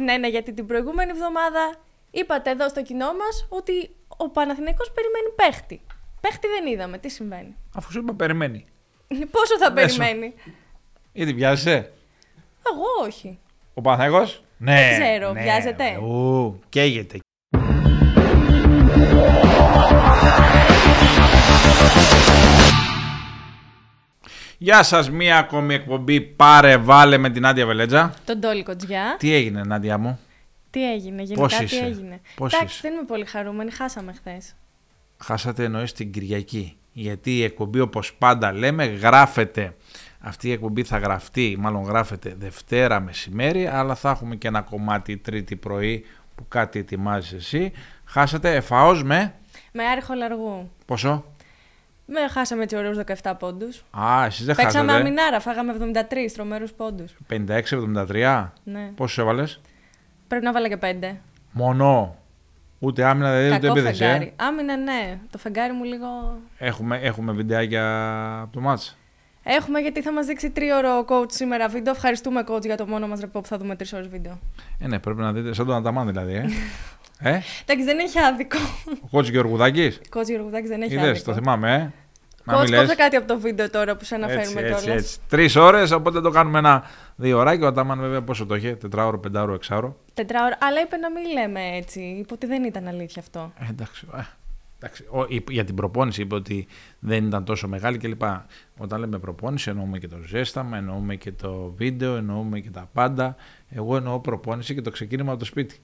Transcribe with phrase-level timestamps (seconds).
[0.00, 1.74] Ναι, ναι, γιατί την προηγούμενη εβδομάδα
[2.10, 5.80] είπατε εδώ στο κοινό μας ότι ο Παναθηναϊκός περιμένει παίχτη.
[6.20, 6.98] Παίχτη δεν είδαμε.
[6.98, 8.64] Τι συμβαίνει; Αφού σου είπα περιμένει.
[9.36, 9.98] Πόσο θα Μέσω.
[9.98, 10.34] περιμένει;
[11.12, 11.92] Γιατί βιάζεσαι;
[12.72, 13.38] Εγώ όχι.
[13.74, 14.90] Ο Παναθηναϊκός; Ναι.
[14.98, 15.42] ξέρω, ναι.
[15.42, 15.96] βιάζεται.
[15.96, 17.18] Ου, καίγεται.
[24.62, 28.14] Γεια σας, μία ακόμη εκπομπή Πάρε Βάλε με την Άντια Βελέτζα.
[28.24, 29.16] Τον Τόλι Κοτζιά.
[29.18, 30.18] Τι έγινε, Νάντια μου;
[30.70, 32.20] Τι έγινε, γενικά Πώς τι είσαι; έγινε.
[32.36, 33.70] Πώς Εντάξει, είσαι; δεν είμαι πολύ χαρούμενη.
[33.70, 34.54] Χάσαμε χθες.
[35.18, 36.76] Χάσατε εννοείς την Κυριακή.
[36.92, 39.76] Γιατί η εκπομπή όπως πάντα λέμε γράφεται.
[40.20, 45.16] Αυτή η εκπομπή θα γραφτεί, μάλλον γράφεται Δευτέρα μεσημέρι, αλλά θα έχουμε και ένα κομμάτι
[45.16, 46.04] Τρίτη πρωί
[46.34, 47.72] που κάτι ετοιμάζεις εσύ.
[48.04, 49.34] Χάσατε εφαώς με;
[49.72, 50.70] Με άρχο λαργού.
[50.86, 51.24] πόσο;
[52.12, 53.84] Με χάσαμε έτσι ωραίους 17 πόντους.
[53.90, 55.06] Α, εσείς δεν Παίξαμε χάσατε.
[55.08, 57.16] αμινάρα, φάγαμε 73 τρομερούς πόντους.
[57.28, 58.52] 56-73.
[58.64, 58.90] Ναι.
[58.96, 59.60] Πόσους έβαλες;
[60.28, 61.16] Πρέπει να βάλα και 5.
[61.52, 62.14] Μόνο.
[62.78, 64.04] Ούτε άμυνα δεν ούτε Κακό επίθεση.
[64.04, 64.32] ε; φεγγάρι.
[64.36, 65.18] Άμυνα, ναι.
[65.30, 66.06] Το φεγγάρι μου λίγο.
[66.58, 67.84] Έχουμε, έχουμε βιντεάκια
[68.40, 68.96] από το μάτς.
[69.42, 71.92] Έχουμε γιατί θα μας δείξει τρίωρο ο coach σήμερα βίντεο.
[71.92, 74.38] Ευχαριστούμε coach για το μόνο μας ρεπό που θα δούμε τρεις ώρες βίντεο.
[74.78, 75.52] Ε, ναι, πρέπει να δείτε.
[75.52, 76.34] Σαν τον Ανταμάν δηλαδή.
[76.34, 76.44] Ε.
[77.30, 78.56] ε; Εντάξει, δεν έχει άδικο.
[79.04, 81.24] ο κότσος Γεωργουδάκης; Coach Γεωργουδάκης δεν έχει Είδες, άδικο.
[81.24, 81.92] το θυμάμαι, ε.
[82.50, 82.78] Να Coach, μην λες.
[82.80, 85.02] κόψε κάτι από το βίντεο τώρα που σε Έτσι, αναφέρουμε έτσι, κιόλας.
[85.02, 85.18] έτσι.
[85.28, 86.82] Τρεις ώρες, οπότε το κάνουμε ένα
[87.16, 87.62] δύο ωράκι.
[87.62, 89.96] Ο Ατάμαν βέβαια πόσο το είχε, τετράωρο, πεντάωρο, εξάωρο.
[90.14, 90.54] Τετράωρο.
[90.60, 92.00] Αλλά είπε να μην λέμε έτσι.
[92.00, 93.52] Είπε ότι δεν ήταν αλήθεια αυτό.
[93.58, 94.06] Ε, εντάξει.
[94.16, 94.20] ε,
[94.78, 95.04] εντάξει.
[95.10, 96.66] Ο, είπε- για την προπόνηση είπε ότι
[96.98, 98.22] δεν ήταν τόσο μεγάλη κλπ.
[98.78, 103.36] Όταν λέμε προπόνηση εννοούμε και το ζέσταμα, εννοούμε και το βίντεο, εννοούμε και τα πάντα.
[103.68, 105.76] Εγώ εννοώ προπόνηση και το ξεκίνημα από το σπίτι.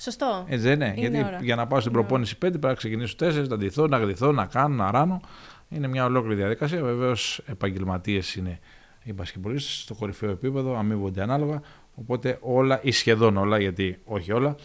[0.00, 0.44] Σωστό.
[0.48, 0.84] Έτσι δεν είναι.
[0.96, 1.38] Είναι Γιατί ώρα.
[1.42, 4.32] για να πάω στην Είναι προπόνηση 5 πρέπει να ξεκινήσω 4, να ντυθώ, να γδυθώ,
[4.32, 5.20] να κάνω, να ράνω.
[5.68, 6.82] Είναι μια ολόκληρη διαδικασία.
[6.82, 8.58] Βεβαίως, επαγγελματίες είναι
[9.02, 11.62] οι μπασκετμπολίστες στο κορυφαίο επίπεδο, αμείβονται ανάλογα.
[11.94, 14.56] Οπότε όλα ή σχεδόν όλα, γιατί όχι όλα,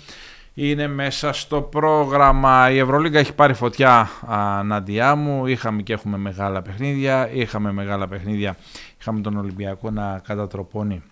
[0.53, 2.71] είναι μέσα στο πρόγραμμα.
[2.71, 5.45] Η Ευρωλίγκα έχει πάρει φωτιά α, Νάντιά μου.
[5.45, 7.29] Είχαμε και έχουμε μεγάλα παιχνίδια.
[7.31, 8.57] Είχαμε μεγάλα παιχνίδια.
[8.99, 11.03] Είχαμε τον Ολυμπιακό να κατατροπώνει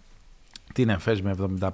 [0.73, 1.69] την ΕΦΕΣ με 75-57.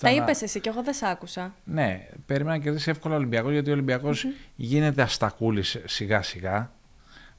[0.00, 1.54] Τα είπες εσύ και εγώ δεν σ' άκουσα.
[1.64, 4.10] Ναι, περίμενα να κερδίσει εύκολα ο Ολυμπιακός γιατί ο ολυμπιακο
[4.56, 6.70] γίνεται αστακούλης σιγά σιγά.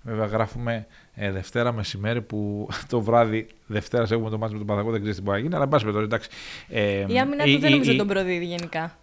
[0.06, 4.92] Βέβαια, γράφουμε ε, Δευτέρα μεσημέρι που το βράδυ Δευτέρας έχουμε το μάτι με τον Παδακό,
[4.92, 5.56] δεν ξέρεις τι μπορεί να γίνει.
[5.56, 6.30] Αλλά εν πάση περιπτώσει, εντάξει.
[6.70, 8.98] Ε, Η άμυνα η- του δεν η- νομίζω η- τον προδίδει γενικά.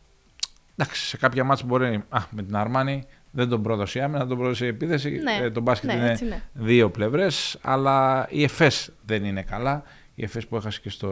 [0.76, 2.04] Εντάξει, σε κάποια μάτια μπορεί.
[2.08, 5.10] Α, με την Αρμάνη δεν τον πρόδωσε η άμυνα, τον πρόδωσε η επίθεση.
[5.10, 6.42] Ναι, Ε, το μπάσκετ ναι, είναι έτσι είναι.
[6.52, 7.58] δύο πλευρές.
[7.62, 9.82] Αλλά η ΕΦΕΣ δεν είναι καλά.
[10.14, 11.08] Η ΕΦΕΣ που έχασε και στο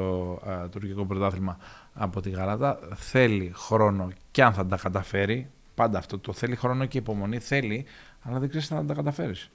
[0.48, 1.58] α, τουρκικό πρωτάθλημα
[1.94, 5.50] από τη Γαλάτα θέλει χρόνο και αν θα τα καταφέρει.
[5.74, 7.84] Πάντα αυτό το θέλει χρόνο και υπομονή θέλει,
[8.22, 9.50] αλλά δεν ξέρεις αν θα τα καταφέρεις.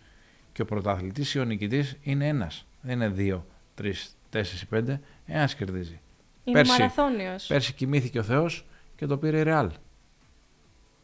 [0.56, 2.66] Και ο πρωταθλητής ή ο νικητής είναι ένας.
[2.82, 3.46] Δεν είναι δύο,
[3.76, 5.00] τρεις, τέσσερις, πέντε.
[5.26, 6.00] Ένας κερδίζει.
[6.44, 7.46] Είναι Πέρσι- μαραθώνιος.
[7.46, 8.66] Πέρσι κοιμήθηκε ο Θεός
[8.96, 9.70] και το πήρε η Ρεάλ.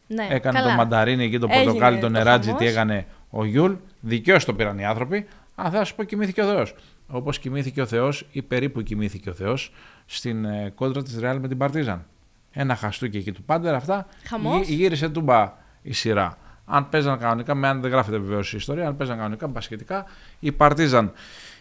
[0.08, 0.70] Ναι, Έκανε καλά.
[0.70, 2.62] το μανταρίνι εκεί, το Έγινε πορτοκάλι, το το νεράντζι, χαμός.
[2.62, 3.74] τι έκανε ο Γιούλ.
[4.00, 5.28] Δικαίως το πήραν οι άνθρωποι.
[5.56, 6.76] Αλλά θα σου πω, κοιμήθηκε ο Θεός.
[7.08, 9.74] Όπως κοιμήθηκε ο Θεός ή περίπου κοιμήθηκε ο Θεός
[10.06, 12.06] στην ε, κόντρα της Ρεάλ με την Παρτίζαν.
[12.52, 14.08] Ένα χαστούκι εκεί του πάντερ, αυτά.
[14.24, 14.68] Χαμός.
[14.68, 16.38] γύ- Γύρισε τούμπα η σειρά.
[16.74, 20.06] Αν παίζαν κανονικά, με αν δεν γράφεται βεβαίως η ιστορία, αν παίζαν κανονικά μπασχετικά,
[20.40, 21.12] η Παρτίζαν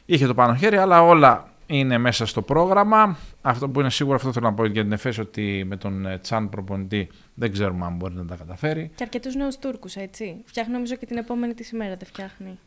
[0.06, 3.16] είχε το πάνω χέρι, αλλά όλα είναι μέσα στο πρόγραμμα.
[3.42, 6.18] Αυτό που είναι σίγουρο, αυτό θέλω να πω για την ΕΦΕΣ, ότι με τον ε,
[6.18, 8.90] Τσάν προπονητή δεν ξέρουμε αν μπορεί να τα καταφέρει.
[8.94, 10.36] Και αρκετούς νέους Τούρκους, έτσι.
[10.44, 12.58] Φτιάχνει νομίζω και την επόμενη της ημέρα δεν φτιάχνει.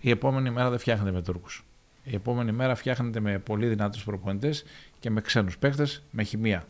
[0.00, 1.64] Η επόμενη μέρα δεν φτιάχνεται με Τούρκους.
[2.04, 4.64] Η επόμενη μέρα φτιάχνεται με πολύ δυνατούς προπονητές
[4.98, 6.64] και με ξένους παίχτε, με χημεία.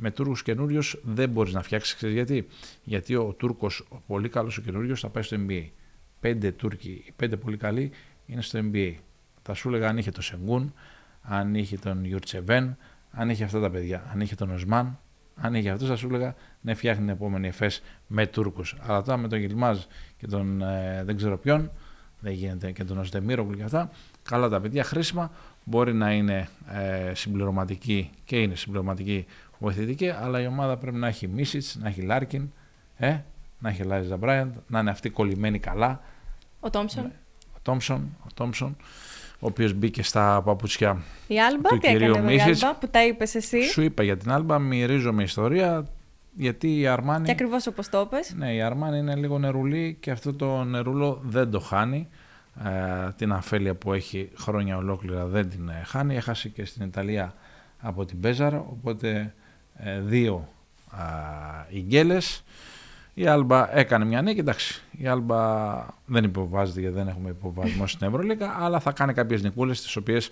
[0.00, 1.94] Με Τούρκους καινούριους δεν μπορείς να φτιάξεις.
[1.94, 2.46] Ξέρεις γιατί;
[2.84, 5.66] Γιατί ο Τούρκος, ο πολύ καλός ο καινούριο, θα πάει στο NBA.
[6.20, 7.90] Πέντε Τούρκοι, οι πέντε πολύ καλοί
[8.26, 8.94] είναι στο NBA.
[9.42, 10.74] Θα σου έλεγα αν είχε το Σενγκούν,
[11.22, 12.76] αν είχε τον Γιουρτσεβέν,
[13.10, 14.98] αν είχε αυτά τα παιδιά, αν είχε τον Οσμάν,
[15.34, 18.76] αν είχε αυτούς, θα σου έλεγα ναι, φτιάχνει την επόμενη ΕΦΕΣ με Τούρκους.
[18.80, 19.78] Αλλά τώρα με τον Γιλμάζ
[20.16, 21.70] και τον ε, δεν ξέρω ποιον,
[22.20, 23.90] δεν γίνεται και τον Οσδεμίρογλου και αυτά.
[24.22, 25.30] Καλά τα παιδιά, χρήσιμα.
[25.64, 29.26] Μπορεί να είναι ε, συμπληρωματική και είναι συμπληρωματική
[29.58, 32.52] βοηθητική, αλλά η ομάδα πρέπει να έχει Μίσιτς, να έχει Λάρκιν,
[32.96, 33.16] ε,
[33.58, 36.00] να έχει Λάιζα Μπράιαντ, να είναι αυτή κολλημένη καλά.
[36.60, 37.02] Ο Τόμψον.
[37.02, 37.10] Ναι.
[37.56, 38.76] Ο Τόμψον, ο Τόμψον,
[39.32, 41.02] ο οποίος μπήκε στα παπούτσια.
[41.26, 42.62] Η Άλμπα, του τι έκανε κυρίου εδώ η Μίσιτς.
[42.62, 43.62] Άλμπα που τα είπες εσύ.
[43.62, 45.86] Σου είπα για την Άλμπα, μυρίζομαι ιστορία,
[46.34, 47.24] γιατί η Αρμάνη.
[47.24, 48.34] Και ακριβώς όπως το είπες.
[48.36, 52.08] Ναι, η Αρμάνη είναι λίγο νερουλή και αυτό το νερούλο δεν το χάνει.
[52.64, 56.16] Ε, την αφέλεια που έχει χρόνια ολόκληρα δεν την ε, χάνει.
[56.16, 57.34] Έχασε και στην Ιταλία
[57.80, 59.34] από την Πέζαρ, οπότε ε,
[60.00, 60.48] δύο
[60.90, 61.04] α,
[61.68, 62.42] ηγγέλες.
[63.14, 64.82] Η Άλμπα έκανε μια νίκη, εντάξει.
[64.90, 65.76] Η Άλμπα
[66.06, 70.30] δεν υποβάζεται γιατί δεν έχουμε υποβασμό στην Ευρωλίκα, αλλά θα κάνει κάποιες νικούλες τις οποίες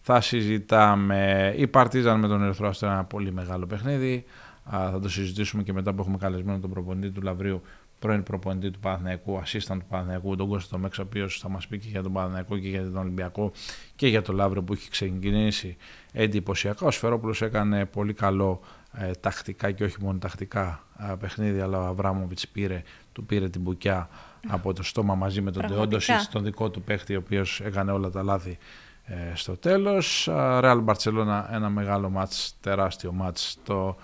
[0.00, 4.24] Θα συζητάμε η Παρτίζαν με τον Ερυθρό Αστέρα, ένα πολύ μεγάλο παιχνίδι.
[4.70, 7.62] Θα το συζητήσουμε και μετά που έχουμε καλεσμένο τον προπονητή του Λαβρίου,
[7.98, 11.78] πρώην προπονητή του Παναθηναϊκού, assistant του Παναθηναϊκού, τον Κώστα Μέξα, ο οποίος θα μας πει
[11.78, 13.52] και για τον Παναθηναϊκό και για τον Ολυμπιακό
[13.96, 15.76] και για τον Λαύριο που έχει ξεκινήσει
[16.12, 16.86] εντυπωσιακά.
[16.86, 18.60] Ο Σφερόπουλος έκανε πολύ καλό
[18.92, 23.60] ε, τακτικά και όχι μόνο τακτικά ε, παιχνίδι, αλλά ο Αβράμοβιτς πήρε, του πήρε την
[23.60, 24.08] μπουκιά
[24.48, 28.10] από το στόμα μαζί με τον Τεόντοσης, τον δικό του παίχτη, ο οποίος έκανε όλα
[28.10, 28.58] τα λάθη
[29.04, 30.28] ε, στο τέλος.
[30.60, 33.96] Ρεάλ Μπαρτσελώνα ένα μεγάλο μάτς, τεράστιο μάτς, το,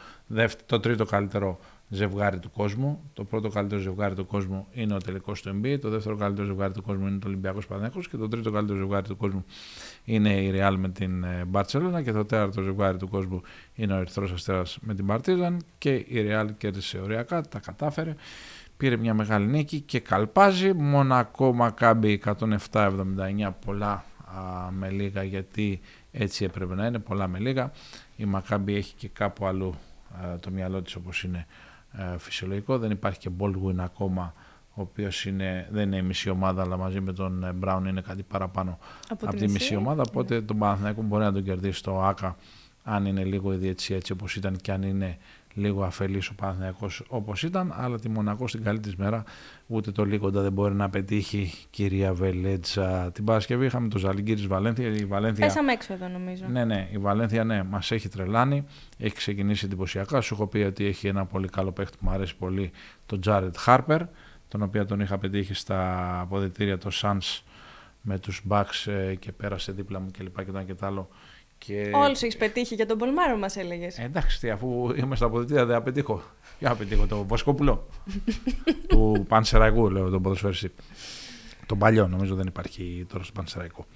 [0.66, 1.58] το τρίτο καλύτερο
[1.88, 3.10] ζευγάρι του κόσμου.
[3.12, 5.78] Το πρώτο καλύτερο ζευγάρι του κόσμου είναι ο τελικός του NBA.
[5.80, 8.00] Το δεύτερο καλύτερο ζευγάρι του κόσμου είναι το Ολυμπιακός Παναγιώ.
[8.10, 9.44] Και το τρίτο καλύτερο ζευγάρι του κόσμου
[10.04, 12.02] είναι η Real με την Μπαρσελόνα.
[12.02, 13.40] Και το τέταρτο ζευγάρι του κόσμου
[13.74, 15.60] είναι ο Ερυθρός Αστέρας με την Παρτίζαν.
[15.78, 18.14] Και η Real κέρδισε ωριακά, τα κατάφερε.
[18.76, 20.72] Πήρε μια μεγάλη νίκη και καλπάζει.
[20.72, 22.22] Μονακό Μακάμπι
[22.70, 22.92] 107-79.
[23.64, 24.04] Πολλά
[24.36, 25.80] α, με λίγα γιατί
[26.12, 26.98] έτσι έπρεπε να είναι.
[26.98, 27.72] Πολλά με λίγα.
[28.16, 29.74] Η Μακάμπι έχει και κάπου αλλού
[30.24, 31.63] α, το μυαλό της όπως είναι ε,
[32.18, 32.78] φυσιολογικό.
[32.78, 34.34] Δεν υπάρχει και Baldwin ακόμα,
[34.74, 35.26] ο οποίος
[35.70, 39.36] δεν είναι η μισή ομάδα, αλλά μαζί με τον Brown είναι κάτι παραπάνω από, από
[39.36, 40.02] τη μισή ομάδα.
[40.08, 42.36] Οπότε τον Παναθηναϊκό μπορεί να τον κερδίσει το ΑΚΑ,
[42.84, 45.18] αν είναι λίγο η έτσι όπως ήταν και αν είναι
[45.54, 49.24] λίγο αφελής ο Παναθηναϊκός όπως ήταν, αλλά τη Μονακό στην καλή της μέρα
[49.66, 53.10] ούτε το λίγοντα δεν μπορεί να πετύχει κυρία Βελέτσα.
[53.12, 54.88] Την Παρασκευή είχαμε το Ζαλγκύρη Βαλένθια.
[54.88, 55.46] Η Βαλένθια...
[55.46, 56.44] Πέσαμε έξω εδώ νομίζω.
[56.48, 58.64] Ναι, ναι, η Βαλένθια ναι, μας έχει τρελάνει.
[58.98, 60.20] Έχει ξεκινήσει εντυπωσιακά.
[60.20, 62.70] Σου έχω πει ότι έχει ένα πολύ καλό παίχτη που μου αρέσει πολύ,
[63.06, 64.02] τον Τζάρετ Χάρπερ,
[64.48, 67.40] τον οποίο τον είχα πετύχει στα αποδητήρια το Suns
[68.00, 70.86] με τους Bucks ε, και πέρασε δίπλα μου και λοιπά και το ένα και το
[70.86, 71.08] άλλο
[71.58, 71.90] και...
[71.94, 73.98] Όλους έχεις πετύχει για τον Πολμάρο, μας έλεγες.
[73.98, 76.22] Ε, εντάξει, αφού είμαι στα αποδητήρια δεν απετύχω.
[76.58, 77.86] Για να πετύχω το Βοσκόπουλο
[78.88, 80.72] του Πανσεραϊκού, λέω τον ποδοσφαίριστη.
[81.66, 83.86] Τον παλιό, νομίζω δεν υπάρχει τώρα στο Πανσεραϊκό.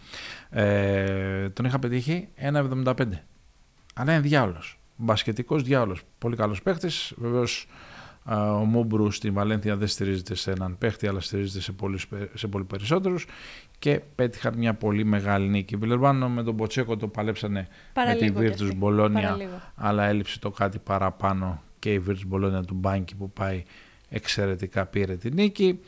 [0.51, 2.95] Ε, τον είχα πετύχει 1,75.
[3.95, 4.81] Αλλά είναι διάολος.
[4.97, 6.03] Μπασκετικός διάολος.
[6.19, 6.89] Πολύ καλός παίχτη.
[7.17, 7.69] Βεβαίως
[8.31, 11.99] ο Μούμπρου στη Βαλένθια δεν στηρίζεται σε έναν παίχτη, αλλά στηρίζεται σε πολύ,
[12.35, 13.27] σε πολύ περισσότερους
[13.79, 15.75] και πέτυχαν μια πολύ μεγάλη νίκη.
[15.75, 19.37] Η Βιλερμπάνο με τον Ποτσέκο το παλέψανε με τη Βίρτους Μπολόνια,
[19.75, 23.65] αλλά έλειψε το κάτι παραπάνω και η Βίρτους Μπολόνια του Μπάνκι που πάει
[24.09, 25.81] εξαιρετικά πήρε τη νίκη.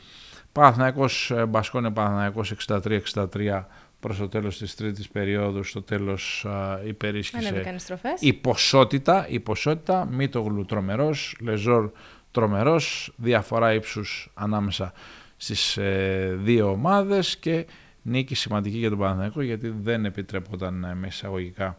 [0.51, 3.63] Παναθηναϊκός ε, Μπασκόνια Παναθηναϊκός 63-63
[3.99, 7.79] προς το τέλος της τρίτης περίοδου, στο τέλος α, υπερίσχυσε
[8.19, 11.91] η ποσότητα, η ποσότητα, Μήτογλου τρομερός, Λεζόρ
[12.31, 14.93] τρομερός, διαφορά ύψους ανάμεσα
[15.37, 17.65] στις ε, δύο ομάδες και
[18.01, 21.77] νίκη σημαντική για τον Παναθηναϊκό γιατί δεν επιτρέπονταν ε, με εισαγωγικά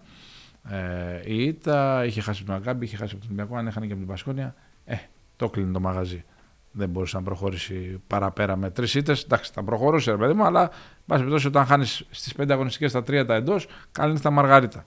[0.71, 3.93] ε, η ήττα, είχε χάσει τον Αγκάμπη, είχε χάσει από τον Ολυμπιακό, αν έχανε και
[3.93, 4.55] από την Πασκόνια,
[4.85, 4.97] ε,
[5.37, 6.25] το κλείνει το μαγαζί.
[6.73, 9.23] Δεν μπορούσε να προχωρήσει παραπέρα με τρεις ήττες.
[9.23, 10.69] Εντάξει, θα προχωρούσε, ρε παιδί μου, αλλά
[11.07, 14.85] πάση περιπτώσει όταν χάνεις στις πέντε αγωνιστικές τα τρία τα εντός, καλή τα Μαργαρίτα.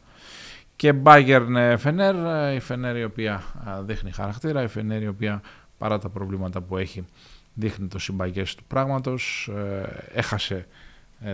[0.75, 2.15] Και Bayern Φενέρ,
[2.55, 3.43] η Φενέρ η οποία
[3.81, 5.41] δείχνει χαρακτήρα, η Φενέρ η οποία
[5.77, 7.05] παρά τα προβλήματα που έχει
[7.53, 9.49] δείχνει το συμπαγές του πράγματος.
[9.55, 10.65] Ε, έχασε ε,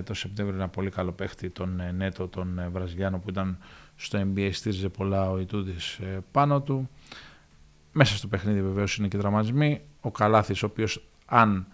[0.03, 3.57] το Σεπτέμβριο ένα πολύ καλό παίχτη, τον ε, Νέτο, τον Βραζιλιάνο που ήταν
[3.95, 5.99] στο NBA, στήριζε πολλά ο Ιτούδης
[6.31, 6.89] πάνω του.
[7.91, 9.81] Μέσα στο παιχνίδι βεβαίως είναι και τραυματισμοί.
[10.01, 11.67] Ο Καλάθης, ο οποίος αν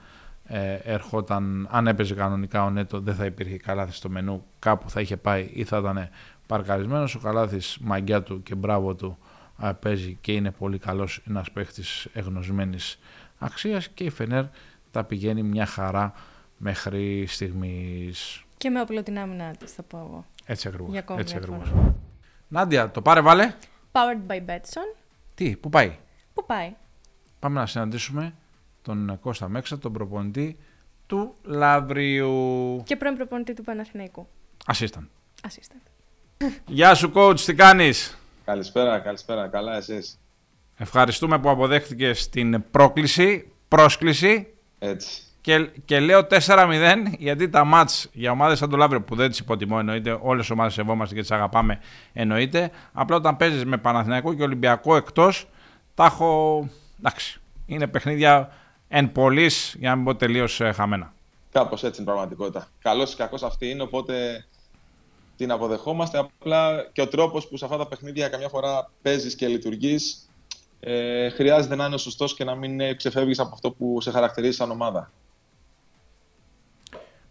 [0.83, 5.17] ερχόταν, αν έπαιζε κανονικά ο Νέτο, δεν θα υπήρχε Καλάθης στο μενού, κάπου θα είχε
[5.17, 6.09] πάει ή θα ήταν
[6.47, 7.15] παρκαρισμένος.
[7.15, 9.17] Ο Καλάθης, μαγκιά του και μπράβο του,
[9.79, 12.99] παίζει και είναι πολύ καλός, ένας παίχτης εγνωσμένης
[13.39, 14.43] αξίας και η Φενέρ
[14.91, 16.13] τα πηγαίνει μια χαρά
[16.57, 18.43] μέχρι στιγμής.
[18.57, 20.25] Και με όπλο την άμυνα της θα πω εγώ.
[20.45, 20.91] Έτσι ακριβώς.
[20.91, 21.73] Για Έτσι ακριβώς.
[22.47, 23.53] Νάντια, το πάρε βάλε.
[23.91, 24.95] Powered by Betson.
[25.35, 25.97] Τι, πού πάει;
[26.33, 26.75] Πού πάει;
[27.39, 28.33] Πάμε να συναντήσουμε
[28.81, 30.57] τον Κώστα Μέξα, τον προπονητή
[31.05, 32.81] του Λαβρίου.
[32.83, 34.27] Και πρώην προπονητή του Παναθηναϊκού.
[34.73, 35.07] Assistant.
[35.47, 35.91] Assistant.
[36.65, 39.47] Γεια σου coach, τι κάνεις; Καλησπέρα, καλησπέρα.
[39.47, 40.19] Καλά εσείς;
[40.77, 44.53] Ευχαριστούμε που αποδέχτηκες την πρόκληση, πρόσκληση.
[44.79, 45.21] Έτσι.
[45.47, 49.39] Και, και λέω 4-0 γιατί τα μάτς για ομάδες σαν το Λαύριο που δεν τις
[49.39, 51.79] υποτιμώ εννοείται, όλες οι ομάδες σεβόμαστε και τις αγαπάμε
[52.13, 52.71] εννοείται.
[52.93, 55.47] Απλά όταν παίζεις με Παναθηναϊκό και Ολυμπιακό εκτός,
[55.95, 58.49] τα έχω, εντάξει, είναι παιχνίδια
[58.87, 61.13] εν πολλής για να μην πω τελείως ε, χαμένα.
[61.51, 62.67] Κάπως έτσι είναι πραγματικότητα.
[62.81, 64.45] Καλός ή κακός αυτή είναι, οπότε
[65.37, 66.17] την αποδεχόμαστε.
[66.17, 70.29] Απλά και ο τρόπος που σε αυτά τα παιχνίδια καμιά φορά παίζεις και λειτουργείς
[70.79, 74.71] ε, χρειάζεται να είναι σωστός και να μην ξεφεύγεις από αυτό που σε χαρακτηρίζει σαν
[74.71, 75.11] ομάδα.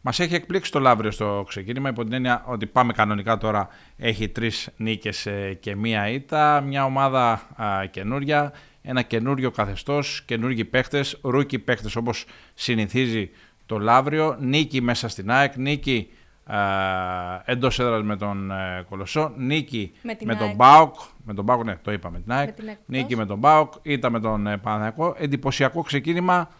[0.08, 3.68] Μας έχει εκπλήξει το Λαύριο στο ξεκίνημα υπό την έννοια ότι πάμε κανονικά τώρα.
[3.96, 6.60] Έχει τρεις νίκες ε, και μία ήττα.
[6.60, 13.30] Μια ομάδα α, καινούρια, ένα καινούριο καθεστώς, καινούργιοι παίχτες, rookie παίχτες όπως συνηθίζει
[13.66, 14.36] το Λαύριο.
[14.40, 16.10] Νίκη μέσα στην ΑΕΚ, νίκη
[16.46, 16.56] ε,
[17.44, 19.32] εντός έδρας με τον ε, Κολοσσό.
[19.36, 20.56] Νίκη Με την με τον ΑΕΚ.
[20.56, 20.94] ΠΑΟΚ.
[21.24, 22.18] Με τον ΠΑΟΚ, ναι, το είπαμε.
[22.18, 22.46] Την ΑΕΚ.
[22.46, 23.18] Με την ΑΕΚ Νίκη εκτός.
[23.18, 23.72] με τον ΠΑΟΚ.
[23.82, 25.14] Ήταν με τον ε, Παναθηναϊκό.
[25.18, 26.50] Εντυπωσιακό ξεκίνημα.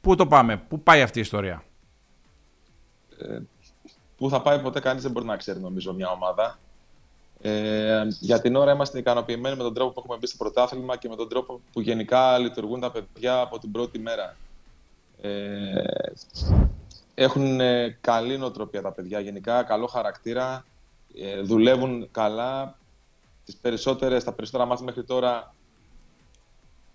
[0.00, 1.62] Πού το πάμε, πού πάει αυτή η ιστορία;
[4.16, 6.58] Πού θα πάει ποτέ κανείς δεν μπορεί να ξέρει νομίζω μια ομάδα.
[7.40, 11.08] Ε, για την ώρα είμαστε ικανοποιημένοι με τον τρόπο που έχουμε μπει στο πρωτάθλημα και
[11.08, 14.36] με τον τρόπο που γενικά λειτουργούν τα παιδιά από την πρώτη μέρα.
[15.20, 15.82] Ε,
[17.14, 20.64] έχουν ε, καλή νοοτροπία τα παιδιά γενικά, καλό χαρακτήρα,
[21.14, 22.76] ε, δουλεύουν καλά.
[23.44, 25.54] Τις περισσότερες, τα περισσότερα μάτια μέχρι τώρα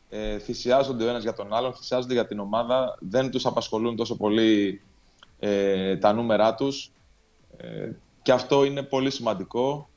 [0.10, 4.18] ε, θυσιάζονται ο ένας για τον άλλον, θυσιάζονται για την ομάδα, δεν τους απασχολούν τόσο
[4.18, 4.82] πολύ
[5.40, 6.92] ε, τα νούμερά τους
[7.58, 7.92] ε,
[8.22, 9.90] και αυτό είναι πολύ σημαντικό.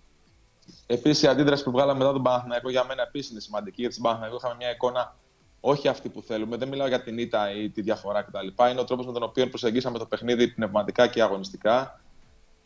[0.86, 3.76] Επίσης, η αντίδραση που βγάλαμε μετά τον Παναθηναϊκό για μένα επίσης είναι σημαντική.
[3.76, 5.16] Γιατί στην Παναθηναϊκό είχαμε μια εικόνα
[5.60, 6.56] όχι αυτή που θέλουμε.
[6.56, 8.46] Δεν μιλάω για την ήττα ή τη διαφορά κτλ.
[8.70, 12.00] Είναι ο τρόπος με τον οποίο προσεγγίσαμε το παιχνίδι πνευματικά και αγωνιστικά,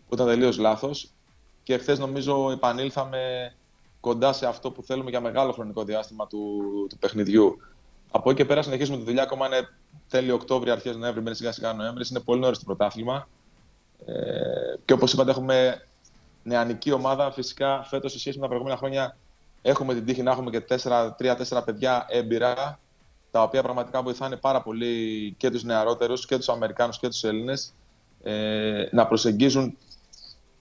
[0.09, 1.11] που ήταν τελείως λάθος.
[1.63, 3.53] Και χθες νομίζω επανήλθαμε
[4.01, 7.57] κοντά σε αυτό που θέλουμε για μεγάλο χρονικό διάστημα του, του παιχνιδιού.
[8.17, 9.23] Από εκεί και πέρα συνεχίζουμε τη δουλειά.
[9.23, 9.69] Ακόμα είναι
[10.09, 12.05] τέλειο Οκτώβριο, αρχές Νοέμβρη, μπαίνει σιγά σιγά Νοέμβρη.
[12.11, 13.29] Είναι πολύ νωρίς το πρωτάθλημα.
[14.07, 14.15] Ε,
[14.85, 15.87] και όπως είπατε, έχουμε
[16.43, 17.33] νεανική ομάδα.
[17.33, 19.17] Φυσικά, φέτος σε σχέση με τα προηγούμενα χρόνια,
[19.63, 20.65] έχουμε την τύχη να έχουμε και
[21.19, 22.79] 3-4 παιδιά έμπειρα,
[23.31, 27.75] τα οποία πραγματικά βοηθάνε πάρα πολύ και τους νεαρότερους και τους Αμερικάνους και τους Έλληνες
[28.23, 29.77] ε, να προσεγγίζουν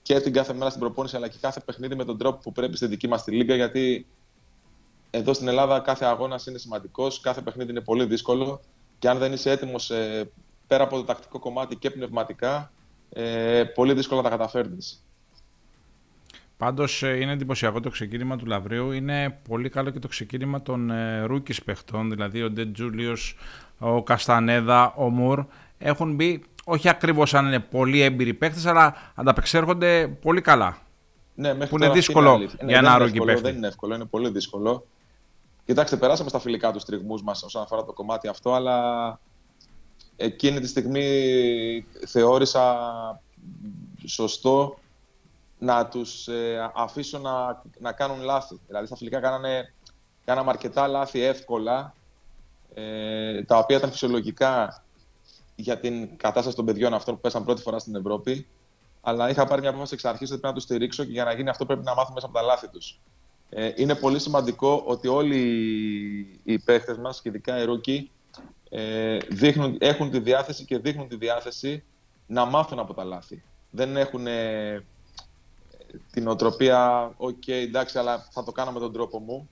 [0.02, 2.76] και την κάθε μέρα στην προπόνηση αλλά και κάθε παιχνίδι με τον τρόπο που πρέπει
[2.76, 3.54] στη δική μας τη λίγα.
[3.54, 4.06] Γιατί
[5.16, 8.60] εδώ στην Ελλάδα κάθε αγώνας είναι σημαντικός, κάθε παιχνίδι είναι πολύ δύσκολο
[8.98, 10.30] και αν δεν είσαι έτοιμος ε,
[10.66, 12.72] πέρα από το τακτικό κομμάτι και πνευματικά,
[13.10, 15.04] ε, πολύ δύσκολα τα καταφέρνεις.
[16.56, 18.90] Πάντως είναι εντυπωσιακό το ξεκίνημα του Λαβρίου.
[18.92, 23.36] Είναι πολύ καλό και το ξεκίνημα των ε, rookies παιχτών, δηλαδή ο Ντε Τζούλιος,
[23.78, 25.44] ο Καστανέδα, ο Μουρ.
[25.78, 30.78] Έχουν μπει, όχι ακριβώς αν είναι πολύ έμπειροι παίχτες, αλλά ανταπεξέρχονται πολύ καλά.
[31.34, 32.58] Ναι, μέχρι Που είναι τώρα αυτή δύσκολο αλήθεια.
[32.58, 33.42] για δεν ένα είναι rookie εύκολο, παίχτη.
[33.42, 34.86] Δεν είναι εύκολο, είναι πολύ δύσκολο.
[35.66, 39.20] Κοιτάξτε, περάσαμε στα φιλικά τους τριγμούς μας όσον αφορά το κομμάτι αυτό, αλλά
[40.16, 43.20] εκείνη τη στιγμή θεώρησα
[44.06, 44.78] σωστό
[45.58, 48.60] να τους ε, αφήσω να, να κάνουν λάθη.
[48.66, 49.74] Δηλαδή στα φιλικά κάνανε,
[50.24, 51.94] κάναμε αρκετά λάθη εύκολα,
[52.74, 54.84] ε, τα οποία ήταν φυσιολογικά
[55.56, 58.46] για την κατάσταση των παιδιών αυτών που πέσαν πρώτη φορά στην Ευρώπη.
[59.00, 61.32] Αλλά είχα πάρει μια απόφαση εξ αρχής ότι πρέπει να τους στηρίξω και για να
[61.32, 63.00] γίνει αυτό πρέπει να μάθουμε μέσα από τα λάθη τους.
[63.48, 65.40] Ε, είναι πολύ σημαντικό ότι όλοι
[66.42, 68.10] οι παίχτες μας, και ειδικά οι rookie,
[68.70, 71.84] ε, δείχνουν, έχουν τη διάθεση και δείχνουν τη διάθεση
[72.26, 73.42] να μάθουν από τα λάθη.
[73.70, 74.84] Δεν έχουν ε,
[76.12, 79.48] την οτροπία, οκ, εντάξει, αλλά θα το κάνω με τον τρόπο μου.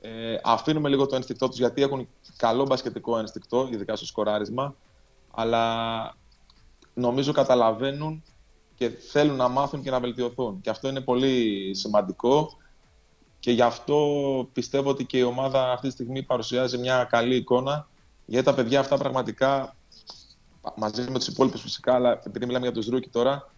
[0.00, 4.74] Ε, αφήνουμε λίγο το ένστικτό τους γιατί έχουν καλό μπασκετικό ένστικτο, ειδικά στο σκοράρισμα.
[5.30, 6.14] Αλλά
[6.94, 8.22] νομίζω καταλαβαίνουν
[8.74, 10.60] και θέλουν να μάθουν και να βελτιωθούν.
[10.60, 12.56] Και αυτό είναι πολύ σημαντικό.
[13.42, 13.98] Και γι' αυτό
[14.52, 17.88] πιστεύω ότι και η ομάδα αυτή τη στιγμή παρουσιάζει μια καλή εικόνα.
[18.26, 19.76] Γιατί τα παιδιά αυτά πραγματικά,
[20.76, 23.50] μαζί με τους υπόλοιπους φυσικά, αλλά επειδή μιλάμε για τους Ρούκι τώρα,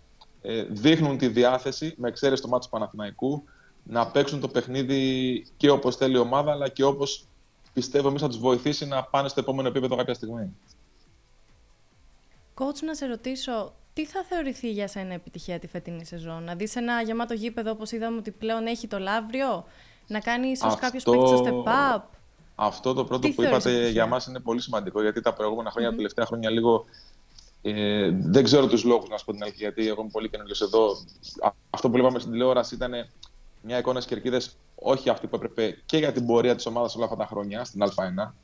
[0.43, 3.45] ε, δείχνουν τη διάθεση, με εξαίρεση το μάτι του Παναθηναϊκού,
[3.83, 7.27] να παίξουν το παιχνίδι και όπως θέλει η ομάδα, αλλά και όπως
[7.73, 10.57] πιστεύω εμείς θα τους βοηθήσει να πάνε στο επόμενο επίπεδο κάποια στιγμή.
[12.55, 16.77] Coach, να σε ρωτήσω, τι θα θεωρηθεί για σένα επιτυχία τη φετινή σεζόν, να δεις
[16.77, 19.65] ένα γεμάτο γήπεδο όπως είδαμε ότι πλέον έχει το Λαύριο,
[20.07, 22.03] να κάνει ίσως Αυτό- κάποιος παίκτης το step up;
[22.55, 25.33] Αυτό το πρώτο Τι που θεωρείς είπατε επιτυχία; για μας είναι πολύ σημαντικό, γιατί τα
[25.33, 26.85] προηγούμενα χρόνια, τα τελευταία χρόνια λίγο
[27.63, 30.61] ε, δεν ξέρω τους λόγους να σου πω την αλήθεια, γιατί εγώ είμαι πολύ καινούργιος
[30.61, 30.91] εδώ.
[31.41, 32.93] Α- Αυτό που είπαμε στην τηλεόραση ήταν
[33.63, 37.05] μια εικόνα στις κερκίδες, όχι αυτή που έπρεπε και για την πορεία της ομάδας όλα
[37.05, 38.35] αυτά τα χρόνια, στην Α1.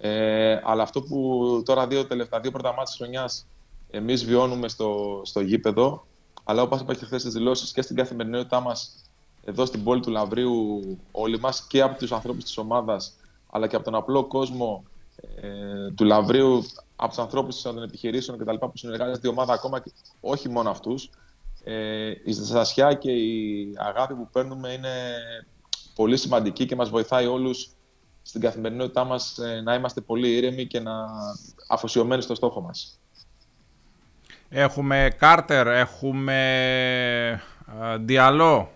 [0.00, 3.46] Ε, αλλά αυτό που τώρα δύο, τελευταία, δύο πρώτα μάτια της χρονιάς
[3.90, 6.06] εμείς βιώνουμε στο, στο γήπεδο,
[6.44, 9.04] αλλά όπως είπα και χθες στις δηλώσεις και στην καθημερινότητά μας
[9.44, 10.80] εδώ στην πόλη του Λαβρίου
[11.12, 13.16] όλοι μας και από τους ανθρώπους της ομάδας
[13.50, 14.84] αλλά και από τον απλό κόσμο
[15.16, 16.64] ε, του Λαβρίου,
[16.96, 18.54] από τους ανθρώπους των επιχειρήσεων κτλ.
[18.54, 21.10] που συνεργάζεται η ομάδα ακόμα και όχι μόνο αυτούς.
[21.64, 25.16] Ε, η ζεστασιά και η αγάπη που παίρνουμε είναι
[25.94, 27.70] πολύ σημαντική και μας βοηθάει όλους
[28.22, 31.06] στην καθημερινότητά μας ε, να είμαστε πολύ ήρεμοι και να
[31.68, 33.00] αφοσιωμένοι στο στόχο μας.
[34.50, 36.36] Έχουμε Κάρτερ, έχουμε
[37.82, 38.70] ε, Διαλό.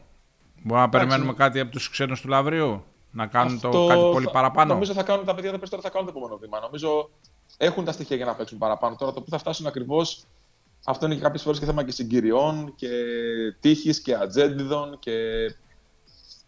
[0.63, 4.25] Μπορούμε να περιμένουμε κάτι από τους ξένους του Λαβρίου, να κάνουν το Αυτό κάτι πολύ
[4.25, 6.61] θα- παραπάνω; Νομίζω θα κάνουν τα παιδιά τα περισσότερα θα κάνουν το επόμενο βήμα.
[6.61, 7.11] Νομίζω
[7.57, 8.97] έχουν τα στοιχεία για να παίξουν παραπάνω.
[8.99, 10.25] Τώρα το που θα φτάσουν ακριβώς,
[10.85, 12.89] αυτό είναι και κάποιες φορές και θέμα και συγκυριών και
[13.61, 15.13] τύχης και ατζέντιδων και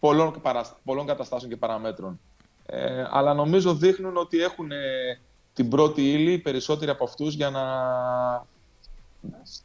[0.00, 2.20] πολλών, παρασ- πολλών καταστάσεων και παραμέτρων.
[2.66, 4.76] Ε, αλλά νομίζω δείχνουν ότι έχουν ε,
[5.52, 7.62] την πρώτη ύλη περισσότεροι από αυτούς για να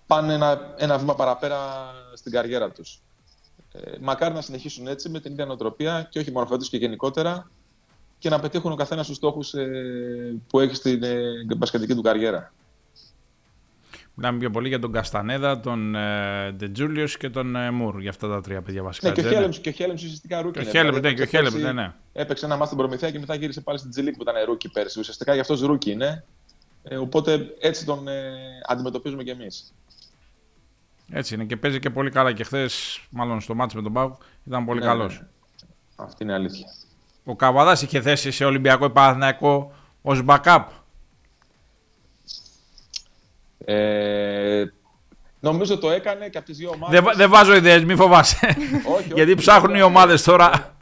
[0.07, 1.57] πάνε ένα, ένα βήμα παραπέρα
[2.13, 3.01] στην καριέρα τους.
[3.71, 7.49] Ε, μακάρι να συνεχίσουν έτσι με την ίδια νοοτροπία και όχι μόνο φέτος και γενικότερα
[8.17, 9.67] και να πετύχουν ο καθένας τους στόχους ε,
[10.47, 11.21] που έχει στην ε,
[11.57, 12.53] μπασκετική του καριέρα.
[14.13, 15.95] Μιλάμε πιο πολύ για τον Καστανέδα, τον
[16.55, 19.07] Ντετζούλιο και τον ε, Μουρ για αυτά τα τρία παιδιά βασικά.
[19.07, 20.59] Ναι, και ο Χέλεμς και ο Χέλεμς ουσιαστικά rookie.
[20.59, 21.93] Και ο Χέλεμς, ναι, και ο Χέλεμς, ναι, ναι.
[22.13, 24.69] Έπαιξε ένα ματς στην Προμηθέα και μετά γύρισε πάλι στην G League που ήταν rookie
[24.69, 24.99] πέρσι.
[24.99, 26.25] Ουσιαστικά γι' αυτό rookie είναι.
[26.91, 28.31] Ε, οπότε έτσι τον ε,
[28.67, 29.73] αντιμετωπίζουμε κι εμείς.
[31.11, 32.33] Έτσι είναι και παίζει και πολύ καλά.
[32.33, 35.19] Και χθες, μάλλον στο ματς με τον ΠΑΟ, ήταν πολύ ναι, καλός.
[35.19, 35.27] Ναι.
[35.95, 36.65] Αυτή είναι η αλήθεια.
[37.23, 40.63] Ο Καβαδάς είχε θέση σε Ολυμπιακό Παναθηναϊκό ως backup.
[43.65, 44.65] Ε,
[45.39, 47.01] νομίζω το έκανε και από τις δύο ομάδες.
[47.01, 48.57] Δεν, δεν βάζω ιδέες, μην φοβάσαι.
[48.97, 50.77] όχι, Γιατί ψάχνουν οι ομάδες τώρα.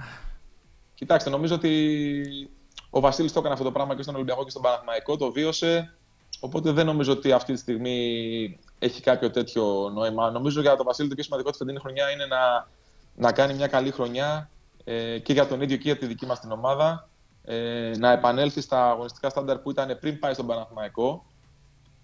[0.94, 2.50] Κοιτάξτε, νομίζω ότι
[2.98, 5.18] ο Βασίλης το έκανε αυτό το πράγμα και στον Ολυμπιακό και στον Παναθηναϊκό.
[5.18, 5.94] Το βίωσε.
[6.40, 10.32] Οπότε δεν νομίζω ότι αυτή τη στιγμή έχει κάποιο τέτοιο νόημα.
[10.32, 12.68] Νομίζω για τον Βασίλη το πιο σημαντικό τη φετινή χρονιά είναι να,
[13.16, 14.50] να κάνει μια καλή χρονιά
[14.84, 17.10] ε, και για τον ίδιο και για τη δική μας την ομάδα.
[17.44, 21.26] Ε, να επανέλθει στα αγωνιστικά στάνταρ που ήταν πριν πάει στον Παναθηναϊκό.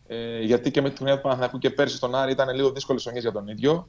[0.08, 3.02] Ε, γιατί και με τη χρονιά του Παναθηναϊκού και πέρσι στον Άρη ήταν λίγο δύσκολες
[3.02, 3.88] χρονιές για τον ίδιο.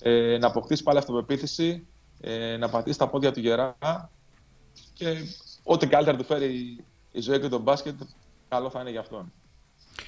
[0.00, 1.86] Ε, να αποκτήσει πάλι αυτοπεποίθηση,
[2.20, 3.76] ε, να πατήσει τα πόδια του γερά
[4.94, 5.16] και
[5.64, 6.78] ό,τι καλύτερα του φέρει
[7.12, 7.94] η ζωή και τον μπάσκετ,
[8.48, 9.32] καλό θα είναι για αυτόν.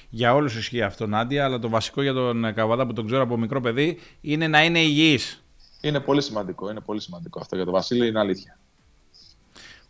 [0.09, 3.37] Για όλους ισχύει αυτό, Νάντια, αλλά το βασικό για τον Καβαδά που τον ξέρω από
[3.37, 5.43] μικρό παιδί είναι να είναι υγιής.
[5.81, 8.57] Είναι πολύ σημαντικό, είναι πολύ σημαντικό αυτό για τον Βασίλη, είναι αλήθεια.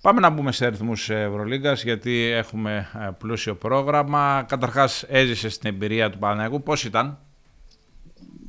[0.02, 4.46] Πάμε να μπούμε σε αριθμούς Ευρωλίγκας γιατί έχουμε ε, πλούσιο πρόγραμμα.
[4.48, 6.64] Καταρχάς έζησε στην εμπειρία του Παναγιώτου.
[6.64, 7.20] Πώς ήταν;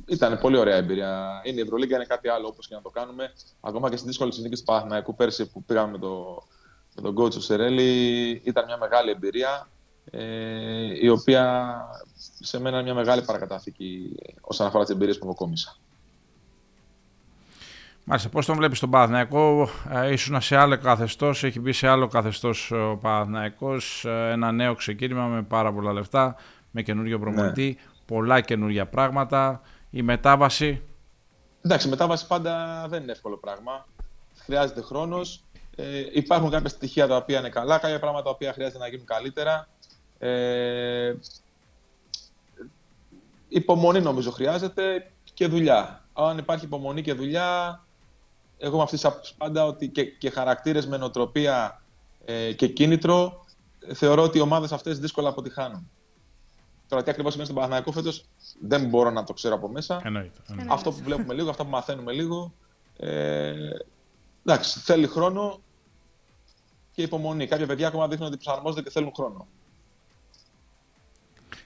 [0.05, 1.41] Ήταν πολύ ωραία εμπειρία.
[1.43, 3.33] Είναι η Ευρωλίγκα, είναι κάτι άλλο όπως και να το κάνουμε.
[3.59, 6.43] Ακόμα και στις δύσκολες συνθήκες του Παναγιώτου πέρσι που πήγαμε με, το,
[7.01, 9.67] με τον coach Σερέλη ήταν μια μεγάλη εμπειρία
[10.11, 11.75] ε, η οποία
[12.39, 15.75] σε μένα είναι μια μεγάλη παρακαταθήκη όσον αφορά τις εμπειρίες που αποκόμισα.
[18.03, 22.07] Μάλιστα, πώς τον βλέπεις τον Παναθηναϊκό, ε, ήσουν σε άλλο καθεστώς, έχει μπει σε άλλο
[22.07, 26.35] καθεστώς ο Παναθηναϊκός, ε, ένα νέο ξεκίνημα με πάρα πολλά λεφτά,
[26.71, 27.91] με καινούριο προμονητή, ναι.
[28.05, 30.81] πολλά καινούργια πράγματα, η μετάβαση;
[31.61, 33.87] Εντάξει, η μετάβαση πάντα δεν είναι εύκολο πράγμα,
[34.35, 35.43] χρειάζεται χρόνος,
[35.79, 39.05] ε, υπάρχουν κάποια στοιχεία τα οποία είναι καλά, κάποια πράγματα τα οποία χρειάζεται να γίνουν
[39.05, 39.67] καλύτερα.
[40.19, 41.13] Ε,
[43.47, 46.05] υπομονή νομίζω χρειάζεται και δουλειά.
[46.13, 47.83] Αν υπάρχει υπομονή και δουλειά,
[48.57, 51.81] εγώ με αυτής της πάντα ότι και, και χαρακτήρες με νοοτροπία
[52.25, 53.45] ε, και κίνητρο
[53.93, 55.89] θεωρώ ότι οι ομάδες αυτές δύσκολα αποτυχάνουν.
[56.87, 58.25] Τώρα τι ακριβώς σημαίνει στον Παναθηναϊκό φέτος
[58.61, 60.01] δεν μπορώ να το ξέρω από μέσα.
[60.03, 62.53] Εννοείται, Αυτό που βλέπουμε λίγο, αυτό που μαθαίνουμε λίγο.
[62.97, 63.53] Ε,
[64.45, 65.59] εντάξει, θέλει χρόνο
[66.99, 67.47] και υπομονή.
[67.47, 69.47] Κάποια παιδιά ακόμα δείχνουν ότι προσαρμόζονται και θέλουν χρόνο.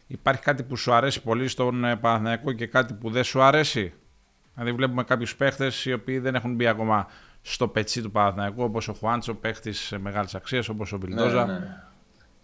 [0.07, 3.93] Υπάρχει κάτι που σου αρέσει πολύ στον ε, Παναθηναϊκό και κάτι που δεν σου αρέσει;
[4.53, 7.07] Δηλαδή, βλέπουμε κάποιους παίχτες οι οποίοι δεν έχουν μπει ακόμα
[7.41, 11.45] στο πετσί του Παναθηναϊκού, όπως ο Χουάντσο, παίχτης μεγάλης αξίας, όπως ο Βιλντόζα.
[11.45, 11.83] Ναι, ναι.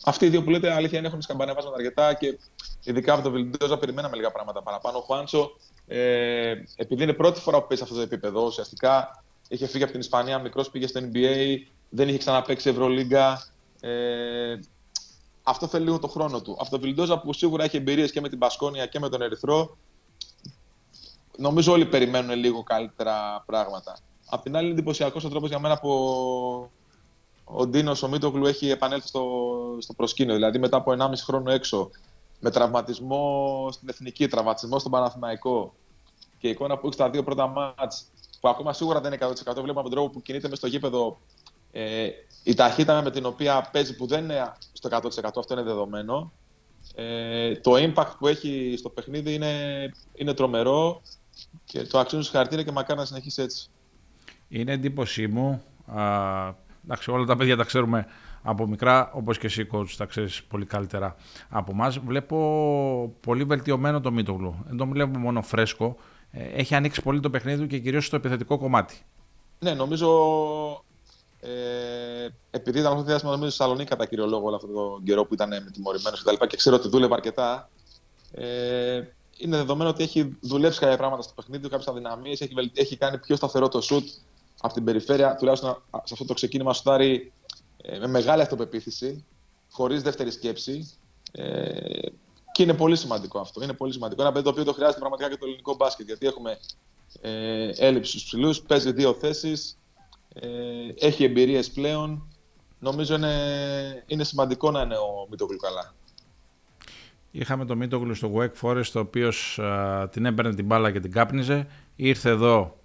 [0.03, 2.39] Αυτοί οι δύο που λέτε αλήθεια είναι έχουν σκαμπανεβάσματα αρκετά και
[2.83, 4.97] ειδικά από τον Βιλντόζα περιμέναμε λίγα πράγματα παραπάνω.
[4.97, 5.51] Ο Χουάντσο,
[5.87, 9.91] ε, επειδή είναι πρώτη φορά που παίζει σε αυτό το επίπεδο, ουσιαστικά είχε φύγει από
[9.91, 11.57] την Ισπανία, μικρός πήγε στο NBA,
[11.89, 13.47] δεν είχε ξαναπέξει Ευρωλίγκα.
[13.79, 14.59] Ε,
[15.43, 16.57] αυτό θέλει λίγο το χρόνο του.
[16.61, 19.77] Αυτό το Βιλντόζα που σίγουρα έχει εμπειρίες και με την Πασκόνια και με τον Ερυθρό,
[21.37, 23.97] νομίζω όλοι περιμένουν λίγο καλύτερα πράγματα.
[24.29, 25.89] Απ' την άλλη, είναι εντυπωσιακός ο τρόπος για μένα που
[27.43, 29.23] ο Ντίνος ο Μίτογλου έχει επανέλθει στο,
[29.79, 30.33] στο προσκήνιο.
[30.33, 31.89] Δηλαδή, μετά από 1,5 χρόνο έξω,
[32.39, 35.73] με τραυματισμό στην εθνική, τραυματισμό στον Παναθηναϊκό
[36.39, 38.05] και η εικόνα που έχει στα δύο πρώτα μάτς,
[38.39, 39.33] που ακόμα σίγουρα δεν είναι 100%.
[39.45, 41.17] Βλέπουμε από τον τρόπο που κινείται μες στο γήπεδο
[41.71, 42.09] ε,
[42.43, 46.31] η ταχύτητα με την οποία παίζει, που δεν είναι στο 100%, αυτό είναι δεδομένο.
[46.95, 49.53] Ε, το impact που έχει στο παιχνίδι είναι,
[50.13, 51.01] είναι τρομερό
[51.65, 53.69] και το αξίζουν συγχαρητήρια και μακάρι να συνεχίσει έτσι.
[54.47, 55.61] Είναι εντύπωσή μου.
[55.85, 58.07] Α, εντάξει, όλα τα παιδιά τα ξέρουμε
[58.41, 61.15] από μικρά, όπως και εσύ coach τα ξέρεις πολύ καλύτερα
[61.49, 61.89] από εμά.
[62.05, 64.63] Βλέπω πολύ βελτιωμένο το Μίτογλου.
[64.67, 65.97] Δεν το βλέπω μόνο φρέσκο.
[66.31, 69.05] Ε, έχει ανοίξει πολύ το παιχνίδι του και κυρίως στο επιθετικό κομμάτι.
[69.59, 70.09] Ναι, νομίζω
[71.39, 75.01] ε, επειδή ήταν αυτό το διάστημα νομίζω στη Θεσσαλονίκη κατά κύριο λόγο όλο αυτό το
[75.03, 77.69] καιρό που ήταν με τιμωρημένο και και ξέρω ότι δούλευε αρκετά.
[78.31, 79.01] Ε,
[79.37, 82.41] είναι δεδομένο ότι έχει δουλέψει κάποια πράγματα στο παιχνίδι του, κάποιες αδυναμίες.
[82.41, 84.07] Έχει, έχει κάνει πιο σταθερό το σουτ
[84.61, 85.35] από την περιφέρεια.
[85.35, 87.31] Τουλάχιστον σε αυτό το ξεκίνημα σουτάρει
[87.81, 89.25] ε, με μεγάλη αυτοπεποίθηση,
[89.71, 90.91] χωρίς δεύτερη σκέψη.
[91.31, 92.07] Ε,
[92.59, 93.63] και είναι πολύ σημαντικό αυτό.
[93.63, 94.21] Είναι πολύ σημαντικό.
[94.21, 96.05] Ένα παιδί το οποίο το χρειάζεται πραγματικά και το ελληνικό μπάσκετ.
[96.05, 96.59] Γιατί έχουμε
[97.21, 99.77] ε, έλλειψη στους ψηλούς, παίζει δύο θέσεις,
[100.33, 100.47] ε,
[100.99, 102.27] έχει εμπειρίες πλέον.
[102.79, 103.33] Νομίζω είναι,
[104.07, 105.93] είναι σημαντικό να είναι ο Μητογλου καλά.
[107.31, 109.59] Είχαμε το Μίτογλου στο Wake Forest, ο οποίος
[110.09, 111.67] την έπαιρνε την μπάλα και την κάπνιζε.
[111.95, 112.77] Ήρθε εδώ,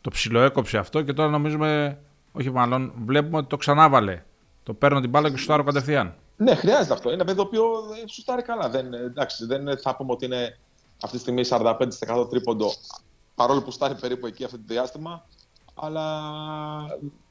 [0.00, 1.98] το ψιλοέκοψε αυτό και τώρα νομίζουμε,
[2.32, 4.22] όχι μάλλον, βλέπουμε ότι το ξανάβαλε.
[4.62, 6.14] Το παίρνω την μπάλα και σου στάρω κατευθείαν.
[6.42, 7.12] Ναι, χρειάζεται αυτό.
[7.12, 7.64] Είναι ένα παιδί το οποίο
[8.06, 8.68] σου στάρει καλά.
[8.68, 10.58] Δεν, εντάξει, δεν θα πούμε ότι είναι
[11.02, 12.72] αυτή τη στιγμή 45% τρίποντο,
[13.34, 15.26] παρόλο που στάρει περίπου εκεί αυτό το διάστημα.
[15.74, 16.20] Αλλά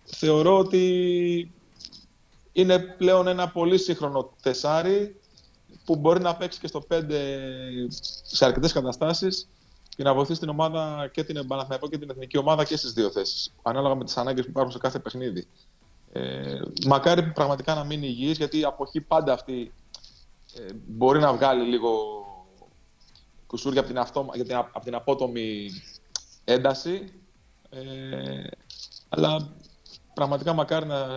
[0.04, 1.52] θεωρώ ότι
[2.52, 5.20] είναι πλέον ένα πολύ σύγχρονο τεσάρι
[5.86, 7.04] που μπορεί να παίξει και στο 5
[8.22, 9.50] σε αρκετές καταστάσεις
[9.96, 13.12] και να βοηθήσει την ομάδα και την Παναθηναϊκό και την εθνική ομάδα και στις δύο
[13.12, 13.54] θέσεις.
[13.62, 15.48] Ανάλογα με τις ανάγκες που υπάρχουν σε κάθε παιχνίδι.
[16.14, 19.74] Ε, μακάρι πραγματικά να μείνει υγιής, γιατί η αποχή πάντα αυτή
[20.56, 22.00] ε, μπορεί να βγάλει λίγο
[23.48, 25.70] κουσούρια από την, αυτόμα, την, από την απότομη
[26.44, 27.14] ένταση.
[27.70, 28.48] Ε,
[29.10, 29.54] αλλά
[30.14, 31.08] πραγματικά μακάρι να,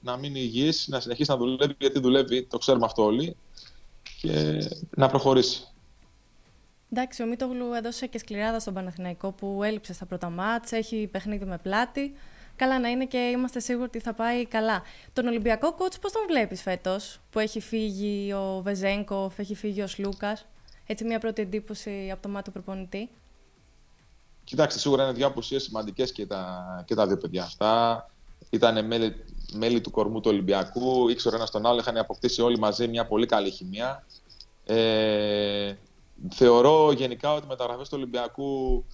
[0.00, 3.36] να μείνει υγιής, να συνεχίσει να δουλεύει, γιατί δουλεύει, το ξέρουμε αυτό όλοι,
[4.20, 5.68] και να προχωρήσει.
[6.90, 11.44] Εντάξει, ο Μίτογλου έδωσε και σκληράδα στον Παναθηναϊκό που έλειψε στα πρώτα μάτς, έχει παιχνίδι
[11.44, 12.14] με πλάτη.
[12.56, 14.82] Καλά να είναι και είμαστε σίγουροι ότι θα πάει καλά.
[15.12, 19.86] Τον Ολυμπιακό κότς πώς τον βλέπεις φέτος, που έχει φύγει ο Βεζέγκοφ, έχει φύγει ο
[19.86, 20.46] Σλούκας;
[20.86, 23.08] Έτσι μια πρώτη εντύπωση από το μάτι του προπονητή.
[24.44, 28.06] Κοιτάξτε, σίγουρα είναι δύο απουσίες σημαντικές και τα, και τα δύο παιδιά αυτά.
[28.50, 32.88] Ήταν μέλη, μέλη του κορμού του Ολυμπιακού, ήξερε ένα τον άλλο, είχαν αποκτήσει όλοι μαζί
[32.88, 34.06] μια πολύ καλή χημεία.
[34.66, 35.74] Ε,
[36.30, 38.84] θεωρώ γενικά ότι οι μεταγραφές του Ολυμπιακού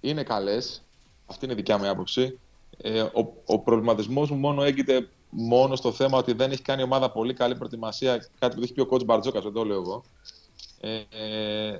[0.00, 0.82] είναι καλές.
[1.26, 2.38] Αυτή είναι η δικιά μου άποψη.
[2.76, 6.84] Ε, ο, ο προβληματισμός μου μόνο έγκυται μόνο στο θέμα ότι δεν έχει κάνει η
[6.84, 8.28] ομάδα πολύ καλή προετοιμασία.
[8.38, 10.04] Κάτι που έχει πει ο κότσο Μπαρτζόκα, δεν το λέω εγώ.
[10.80, 11.78] Ε, ε,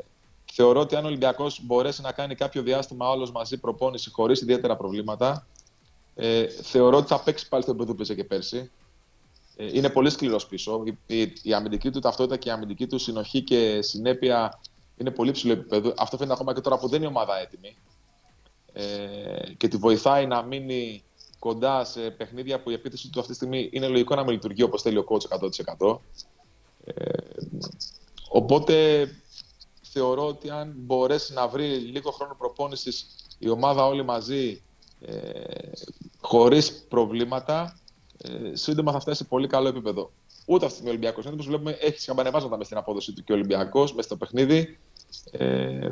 [0.53, 4.77] θεωρώ ότι αν ο Ολυμπιακός μπορέσει να κάνει κάποιο διάστημα όλος μαζί προπόνηση χωρίς ιδιαίτερα
[4.77, 5.47] προβλήματα,
[6.15, 8.71] ε, θεωρώ ότι θα παίξει πάλι στο επίπεδο που παίζει και πέρσι.
[9.57, 10.83] Ε, είναι πολύ σκληρός πίσω.
[10.85, 14.61] Η, η, η, αμυντική του ταυτότητα και η αμυντική του συνοχή και συνέπεια
[14.97, 15.95] είναι πολύ ψηλό επίπεδο.
[15.97, 17.94] Αυτό φαίνεται ακόμα και τώρα που δεν είναι η ομάδα έτοιμη ε,
[19.57, 21.05] και τη βοηθάει να μείνει
[21.39, 24.63] κοντά σε παιχνίδια που η επίθεση του αυτή τη στιγμή είναι λογικό να μην λειτουργεί
[24.63, 25.39] όπως θέλει ο coach
[25.79, 25.99] 100%.
[26.85, 27.19] Ε,
[28.29, 29.09] οπότε
[29.83, 33.07] θεωρώ ότι αν μπορέσει να βρει λίγο χρόνο προπόνησης
[33.39, 34.63] η ομάδα όλοι μαζί
[35.01, 35.21] ε,
[36.21, 37.79] χωρίς προβλήματα
[38.19, 40.11] ε, σύντομα θα φτάσει σε πολύ καλό επίπεδο.
[40.47, 43.25] Ούτε αυτή τη στιγμή ο Ολυμπιακός είναι, όπως βλέπουμε, έχει σκαμπανεβάσματα μες στην απόδοση του
[43.25, 44.79] και ο Ολυμπιακός μέσα στο παιχνίδι.
[45.31, 45.89] Ε,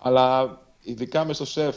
[0.00, 1.76] αλλά ειδικά μες στο σεφ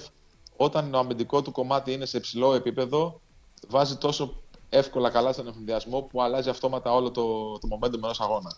[0.57, 3.21] όταν το αμυντικό του κομμάτι είναι σε υψηλό επίπεδο,
[3.67, 4.33] βάζει τόσο
[4.69, 8.55] εύκολα καλά στον εφηδιασμό που αλλάζει αυτόματα όλο το, το momentum ενός αγώνα.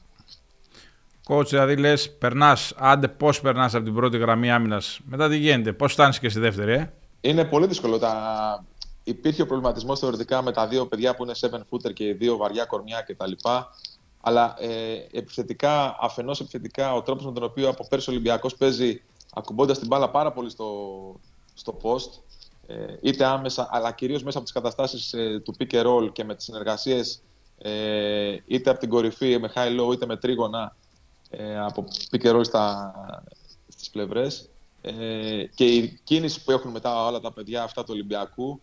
[1.24, 5.74] Κότς, δηλαδή λες, περνάς, άντε πώς περνάς από την πρώτη γραμμή άμυνας, μετά τι γίνεται,
[5.74, 8.00] πώς φτάνει και στη δεύτερη, ε; Είναι πολύ δύσκολο.
[8.00, 8.66] Τα...
[9.04, 12.38] Υπήρχε ο προβληματισμός θεωρητικά με τα δύο παιδιά που είναι 7 footer και οι δύο
[12.38, 13.32] βαριά κορμιά κτλ.
[14.22, 19.02] Αλλά ε, επιθετικά, αφενός επιθετικά, ο τρόπος με τον οποίο από πέρσι ο Ολυμπιακός παίζει
[19.34, 20.66] ακουμπώντας την μπάλα πάρα πολύ στο,
[21.58, 22.10] στο post,
[22.68, 26.24] ε, είτε άμεσα, αλλά κυρίως μέσα από τις καταστάσεις ε, του pick and roll και
[26.24, 27.22] με τις συνεργασίες
[27.58, 30.76] ε, είτε από την κορυφή με high low είτε με τρίγωνα
[31.66, 32.94] από pick and roll στα,
[33.68, 34.50] στις πλευρές.
[35.56, 38.62] και η κίνηση που έχουν μετά όλα τα παιδιά αυτά του Ολυμπιακού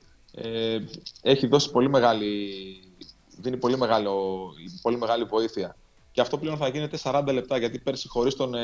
[1.23, 2.53] έχει δώσει πολύ μεγάλη,
[3.41, 4.45] δίνει πολύ, μεγάλο,
[4.83, 5.77] πολύ μεγάλη βοήθεια.
[6.15, 8.55] Και αυτό πλέον θα γίνεται 40 λεπτά, γιατί πέρσι χωρίς τον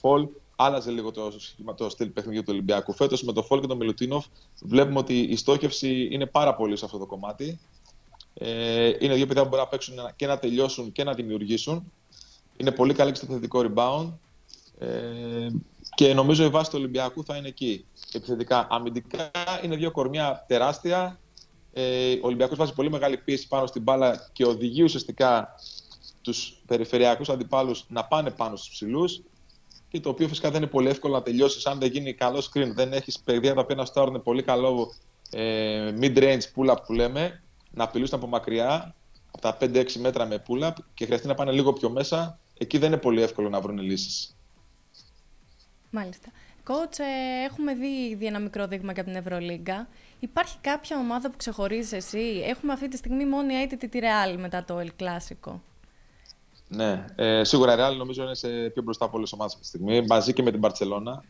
[0.00, 1.32] Φολ άλλαζε λίγο το,
[1.76, 2.94] το στυλ παιχνιδιού του Ολυμπιακού.
[2.94, 4.26] Φέτος με τον Φόλ και τον Μιλουτίνοφ
[4.62, 7.60] βλέπουμε ότι η στόχευση είναι πάρα πολύ σε αυτό το κομμάτι.
[8.34, 11.92] Ε, είναι δύο παιδιά που μπορούν να παίξουν και να τελειώσουν και να δημιουργήσουν.
[12.56, 14.12] Είναι πολύ καλή και στο θετικό rebound.
[14.78, 15.48] Ε,
[15.94, 17.84] και νομίζω η βάση του Ολυμπιακού θα είναι εκεί.
[18.12, 19.30] Επιθετικά, αμυντικά
[19.62, 21.18] είναι δύο κορμιά τεράστια.
[21.72, 25.54] Ε, ο Ολυμπιακός βάζει πολύ μεγάλη πίεση πάνω στην μπάλα και οδηγεί ουσιαστικά
[26.24, 29.22] τους περιφερειακούς αντιπάλους να πάνε πάνω στους ψηλούς
[29.88, 32.70] και το οποίο φυσικά δεν είναι πολύ εύκολο να τελειώσει αν δεν γίνει καλό screen.
[32.74, 34.92] Δεν έχεις παιδιά τα οποία να στάρουν πολύ καλό
[35.30, 38.94] ε, mid-range pull-up που λέμε, να απειλούσαν από μακριά,
[39.30, 42.38] από τα 5-6 μέτρα με pull-up και χρειαστεί να πάνε λίγο πιο μέσα.
[42.58, 44.36] Εκεί δεν είναι πολύ εύκολο να βρουν λύσεις.
[45.90, 46.28] Μάλιστα.
[46.66, 49.88] Coach, ε, έχουμε δει ήδη ένα μικρό δείγμα και από την Ευρωλίγκα.
[50.20, 54.36] Υπάρχει κάποια ομάδα που ξεχωρίζεις εσύ; Έχουμε αυτή τη στιγμή μόνο η αίτητη τη Real
[54.38, 55.60] μετά το El Clásico.
[56.74, 59.70] Ναι, ε, σίγουρα η Real νομίζω είναι σε πιο μπροστά από όλες τις ομάδες αυτή
[59.70, 61.24] τη στιγμή, μαζί και με την Παρσελώνα.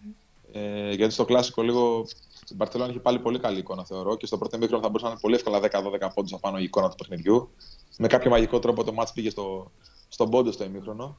[0.53, 2.07] Ε, γιατί στο κλασικό λίγο
[2.51, 4.17] η Παρσελώνα έχει πάλι πολύ καλή εικόνα, θεωρώ.
[4.17, 6.89] Και στο πρώτο μήκρο θα μπορούσε να είναι πολύ εύκολα 10-12 πόντους απάνω η εικόνα
[6.89, 7.51] του παιχνιδιού.
[7.99, 9.71] Με κάποιο μαγικό τρόπο το μάτς πήγε στο,
[10.09, 11.17] στον πόντο στο ημίχρονο.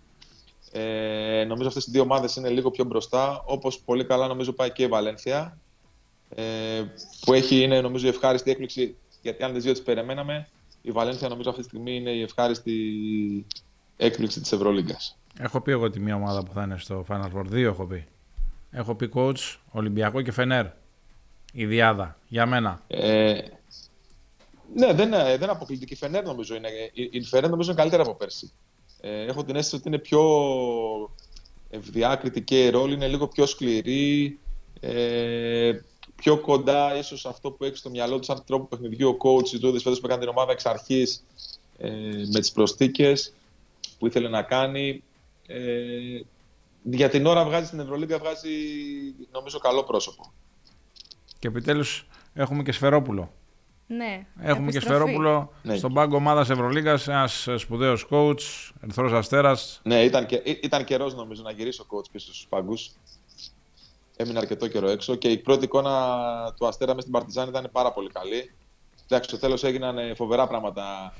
[0.71, 3.43] Ε, νομίζω αυτές οι δύο ομάδες είναι λίγο πιο μπροστά.
[3.45, 5.59] Όπως πολύ καλά νομίζω πάει και η Βαλένθια.
[6.29, 6.83] Ε,
[7.19, 8.95] που έχει, είναι νομίζω η ευχάριστη έκπληξη.
[9.21, 10.49] Γιατί αν τις δύο τις περιμέναμε,
[10.81, 12.73] η Βαλένθια νομίζω αυτή τη στιγμή είναι η ευχάριστη
[13.97, 15.17] έκπληξη της Ευρωλίγκας.
[15.39, 17.45] Έχω πει εγώ τη μία ομάδα που θα είναι στο Final Four.
[17.45, 18.05] Δύο έχω πει.
[18.71, 20.65] Έχω πει coach Ολυμπιακό και Φενέρ.
[21.53, 22.17] Η Διάδα.
[22.27, 22.81] Για μένα.
[22.87, 23.41] Ε,
[24.75, 25.85] ναι, δεν, ε, δεν αποκλείται.
[25.85, 28.51] Και η Φενέρ νομίζω είναι, η Φενέρ νομίζω είναι καλύτερα από πέρσι.
[29.01, 30.21] Ε, έχω την αίσθηση ότι είναι πιο
[31.69, 34.39] ευδιάκριτη και η ρόλη είναι λίγο πιο σκληρή.
[34.79, 35.79] Ε,
[36.15, 39.81] πιο κοντά ίσως αυτό που έχει στο μυαλό του σαν τρόπο παιχνιδιού ο coach του
[39.81, 41.23] φέτος που έκανε την ομάδα εξ αρχής
[41.77, 41.89] ε,
[42.31, 43.33] με τις προστίκες
[43.99, 45.03] που ήθελε να κάνει.
[45.47, 46.19] Ε,
[46.83, 48.49] για την ώρα βγάζει στην Ευρωλίγκα, βγάζει
[49.31, 50.33] νομίζω καλό πρόσωπο.
[51.39, 53.31] Και επιτέλους έχουμε και Σφερόπουλο.
[53.87, 54.71] Ναι, Έχουμε επιστροφή.
[54.71, 55.75] και Σφερόπουλο Ναι.
[55.77, 56.99] στον πάγκο ομάδας Ευρωλίγα.
[57.07, 59.81] Ένας σπουδαίος coach, Ερθρό Αστέρας.
[59.83, 62.91] Ναι, ήταν, και, ήταν καιρός νομίζω να γυρίσει ο coach πίσω στους πάγκους.
[64.15, 65.93] Έμεινε αρκετό καιρό έξω και η πρώτη εικόνα
[66.57, 68.51] του Αστέρα μέσα στην Παρτιζάν ήταν πάρα πολύ καλή.
[69.05, 71.13] Εντάξει, στο τέλος έγιναν ε, φοβερά πράγματα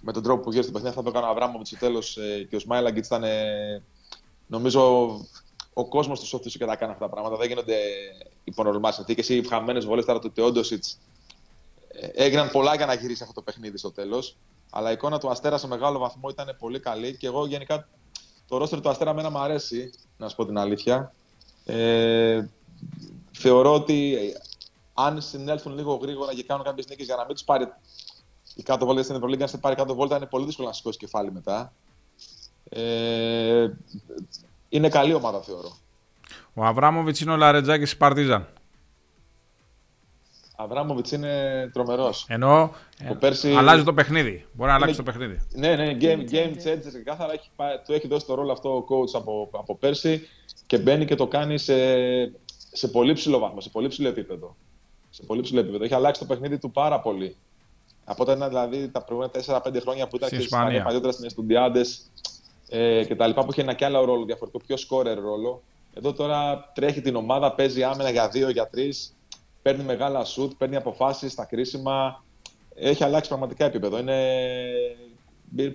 [0.00, 0.88] με τον τρόπο που γύρισε το παιχνίδι.
[0.98, 3.24] Αυτό που έκανε ο Αβράμοβιτς στο τέλος και ο Σμάιλαγκητ ήταν.
[3.24, 3.82] ε,
[4.46, 5.10] Νομίζω
[5.72, 7.36] ο κόσμος του σώθησε και τα κάνει αυτά τα πράγματα.
[7.36, 7.76] Δεν γίνονται
[8.44, 10.98] υπονορμά συνθήκε ή χαμένες βολές τώρα του Τεόντοσιτς.
[12.14, 14.36] Έγιναν πολλά για να γυρίσει αυτό το παιχνίδι στο τέλος.
[14.70, 17.88] Αλλά η εικόνα του Αστέρα σε μεγάλο βαθμό ήταν πολύ καλή και εγώ γενικά
[18.48, 21.14] το ρόστερ του Αστέρα μένα μου αρέσει, να σου πω την αλήθεια.
[21.64, 22.46] Ε,
[23.32, 24.16] θεωρώ ότι
[24.94, 27.68] αν συνέλθουν λίγο γρήγορα και κάνουν κάποιες νίκες για να μην τους πάρει
[28.58, 30.98] η κάτω βόλτα στην Ευρωλίγκα, αν σε πάρει κάτω βόλτα είναι πολύ δύσκολο να σηκώσει
[30.98, 31.72] κεφάλι μετά.
[32.68, 33.68] Ε,
[34.68, 35.76] είναι καλή ομάδα, θεωρώ.
[36.54, 38.48] Ο Αβράμοβιτς είναι ο Λαρετζάκης της Παρτίζαν.
[40.56, 42.24] Αβράμοβιτς είναι τρομερός.
[42.28, 44.46] Ενώ Ο ε, πέρσι- αλλάζει το παιχνίδι.
[44.52, 45.40] Μπορεί να αλλάξει Είναι- το παιχνίδι.
[45.52, 46.68] Ναι, ναι, game, Game game changer.
[46.68, 49.76] changer και κάθαρα έχει, πάει- του έχει δώσει το ρόλο αυτό ο coach από, από
[49.76, 50.28] πέρσι
[50.66, 51.74] και μπαίνει και το κάνει σε,
[52.72, 54.56] σε πολύ ψηλό βαθμό, σε πολύ ψηλό επίπεδο.
[55.10, 55.84] Σε πολύ ψηλό επίπεδο.
[55.84, 57.36] Έχει αλλάξει το παιχνίδι του πάρα πολύ.
[58.10, 60.58] Από όταν ήταν δηλαδή τα προηγούμενα 4-5 χρόνια που ήταν Στην και στην Ισπανία.
[60.66, 61.80] Ισπανία, παλιότερα στην Εστουντιάντε
[62.68, 65.62] ε, και τα λοιπά, που είχε ένα κι άλλο ρόλο διαφορετικό, πιο σκόρερ ρόλο.
[65.94, 69.16] Εδώ τώρα τρέχει την ομάδα, παίζει άμενα για δύο, για τρεις,
[69.62, 72.24] παίρνει μεγάλα σουτ, παίρνει αποφάσεις στα κρίσιμα.
[72.74, 73.98] Έχει αλλάξει πραγματικά επίπεδο.
[73.98, 74.16] Είναι.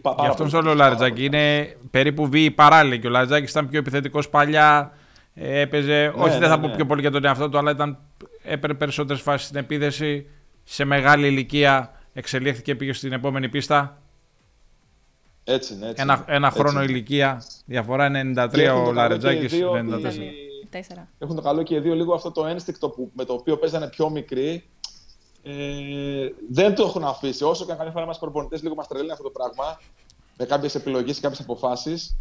[0.02, 1.30] πα- πάρα Γι' αυτόν πολύ στο λέω ο καλός, Λαρετζάκη.
[1.30, 4.98] πάρα πολύ Είναι περίπου βίη παράλληλη και ο Λαρετζάκη ήταν πιο επιθετικός παλιά.
[5.34, 6.76] ε, Έπαιζε, όχι δεν ναι, θα πω ναι.
[6.76, 7.98] πιο πολύ για τον εαυτό του, αλλά ήταν,
[8.44, 10.28] έπαιρνε περισσότερες φάσεις στην επίθεση.
[10.64, 14.02] Σε μεγάλη ηλικία εξελίχθηκε, πήγε στην επόμενη πίστα.
[15.44, 15.88] Έτσι είναι.
[15.90, 16.36] Έτσι Ένα, είναι.
[16.36, 16.92] ένα Έτσι χρόνο είναι.
[16.92, 19.38] ηλικία, διαφορά είναι 93 Και έχουν ο το καλό Λαρετζάκη.
[19.48, 20.06] και οι δύο 94.
[20.06, 20.32] ότι-
[20.70, 21.08] Τέσσερα.
[21.20, 23.88] Έχουν το καλό και οι δύο λίγο αυτό το ένστικτο που, με το οποίο παίζανε
[23.90, 24.64] πιο μικροί.
[25.44, 25.54] Ε,
[26.52, 27.44] δεν το έχουν αφήσει.
[27.44, 29.80] Όσο και αν καμιά φορά μας προπονητές λίγο μας τρελαίνει αυτό το πράγμα,
[30.38, 32.16] με κάποιες επιλογές και κάποιες αποφάσεις.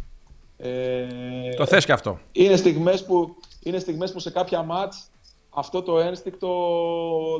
[0.57, 1.07] Ε,
[1.55, 2.19] Το θες και αυτό.
[2.31, 5.07] είναι στιγμές που, είναι στιγμές που σε κάποια μάτς
[5.49, 6.49] αυτό το ένστικτο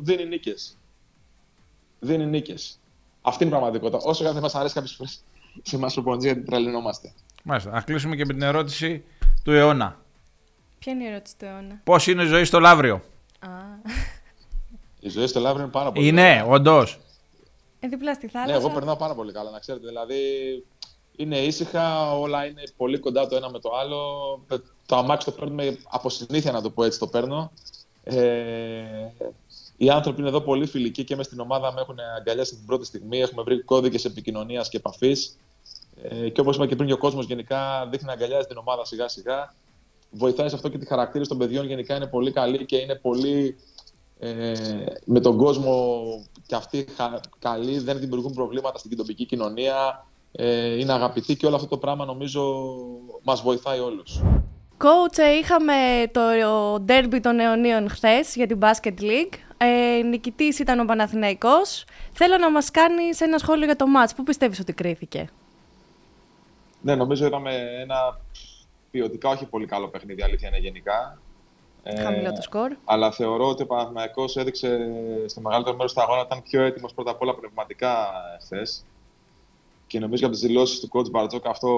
[0.01, 0.77] δίνει νίκες.
[2.03, 2.79] Δίνει νίκες.
[3.21, 4.09] Αυτή είναι η πραγματικότητα.
[4.09, 5.23] Όσο και αν δεν μας αρέσει κάποιες φορές
[5.61, 7.13] σε εμάς προπονητές γιατί τρελαινόμαστε.
[7.43, 7.69] Μάλιστα.
[7.71, 9.03] Να κλείσουμε και με την ερώτηση
[9.43, 9.97] του αιώνα.
[10.79, 12.95] Ποια είναι η ερώτηση του αιώνα; Πώς είναι η ζωή στο Λαύριο;
[13.39, 13.47] Α,
[14.99, 16.99] Η ζωή στο Λαύριο είναι πάρα πολύ Είναι, όντως.
[17.79, 18.55] ε, δίπλα στη Ναι, θάλασσα.
[18.55, 19.87] εγώ περνάω πάρα πολύ καλά, να ξέρετε.
[19.87, 20.15] Δηλαδή,
[21.15, 23.99] είναι ήσυχα, όλα είναι πολύ κοντά το ένα με το άλλο.
[24.85, 27.51] Το αμάξι το παίρνουμε από συνήθεια, να το πω έτσι, το παίρνω.
[28.03, 28.13] Ε,
[29.83, 32.85] οι άνθρωποι είναι εδώ πολύ φιλικοί και μες στην ομάδα με έχουν αγκαλιάσει την πρώτη
[32.85, 33.19] στιγμή.
[33.19, 35.37] Έχουμε βρει κώδικες επικοινωνίας και επαφής.
[36.01, 38.85] Ε, και όπως είπα και πριν, και ο κόσμος γενικά δείχνει να αγκαλιάζει την ομάδα
[38.85, 39.53] σιγά-σιγά.
[40.11, 43.55] Βοηθάει σε αυτό και τη χαρακτήριση των παιδιών γενικά είναι πολύ καλή και είναι πολύ
[44.19, 44.53] ε,
[45.05, 46.03] με τον κόσμο
[46.45, 51.55] και αυτοί χα- καλοί, δεν δημιουργούν προβλήματα στην τοπική κοινωνία, ε, είναι αγαπητοί και όλο
[51.55, 52.73] αυτό το πράγμα νομίζω
[53.23, 54.21] μας βοηθάει όλους.
[54.77, 55.73] Coach, ε, είχαμε
[56.11, 56.21] το
[56.79, 59.33] ντέρμπι των αιωνίων χθες για την Basket League.
[59.57, 61.85] Ε, νικητής ήταν ο Παναθηναϊκός.
[62.11, 64.13] Θέλω να μας κάνεις ένα σχόλιο για το μάτς.
[64.15, 65.29] Πού πιστεύεις ότι κρίθηκε;
[66.81, 68.19] Ναι, νομίζω είδαμε ένα
[68.91, 71.17] ποιοτικά όχι πολύ καλό παιχνίδι, αλήθεια είναι γενικά.
[71.83, 72.71] Ε, Χαμηλό το σκορ.
[72.85, 74.91] Αλλά θεωρώ ότι ο Παναθηναϊκός έδειξε
[75.25, 78.85] στο μεγαλύτερο μέρος του αγώνα ότι ήταν πιο έτοιμος πρώτα απ' όλα πνευματικά χθες.
[79.87, 81.69] Και νομίζω από τις δηλώσεις του coach Μπαρτζόκα αυτό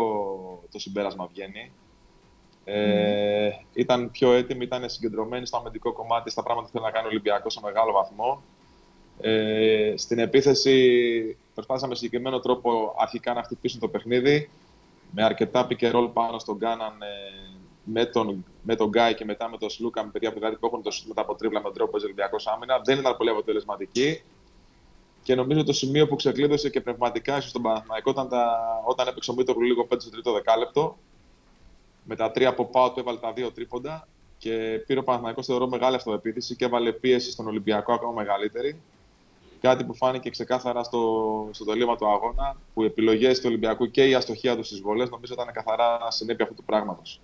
[0.72, 1.72] το συμπέρασμα βγαίνει.
[2.66, 7.06] Ε, Ήταν πιο έτοιμοι, ήταν συγκεντρωμένοι στο αμυντικό κομμάτι, στα πράγματα που θέλει να κάνει
[7.06, 8.42] ο Ολυμπιακός σε μεγάλο βαθμό.
[9.22, 14.50] Ε, στην επίθεση προσπάθησαν με συγκεκριμένο τρόπο αρχικά να χτυπήσουν το παιχνίδι
[15.12, 17.46] με αρκετά pick and roll πάνω στον Γκάναν ε,
[17.84, 20.66] με τον, με τον Γκάι και μετά με τον Σλούκα, με παιδιά που, δηλαδή, που
[20.66, 22.82] έχουν το σουτ μετά από τρίβλα με τον τρόπο που παίζει ο Ολυμπιακός άμυνα.
[22.84, 24.22] Δεν ήταν πολύ αποτελεσματική.
[25.24, 29.32] Και νομίζω το σημείο που ξεκλείδωσε και πνευματικά ίσως στον Παναθηναϊκό ήταν τα, όταν έπαιξε
[29.32, 30.98] ο Μίτογλου λίγο πέντε στο τρίτο δεκάλεπτο.
[32.08, 35.68] Με τα τρία από πάω του έβαλε τα δύο τρίποντα και πήρε ο Παναθηναϊκός θεωρώ
[35.68, 38.82] μεγάλη αυτοεπίθεση και έβαλε πίεση στον Ολυμπιακό ακόμα μεγαλύτερη.
[39.62, 44.08] Κάτι που φάνηκε ξεκάθαρα στο, στο τελείωμα του αγώνα, που οι επιλογές του Ολυμπιακού και
[44.08, 47.20] η αστοχία τους στις βολέ νομίζω ήταν καθαρά συνέπεια αυτού του πράγματος.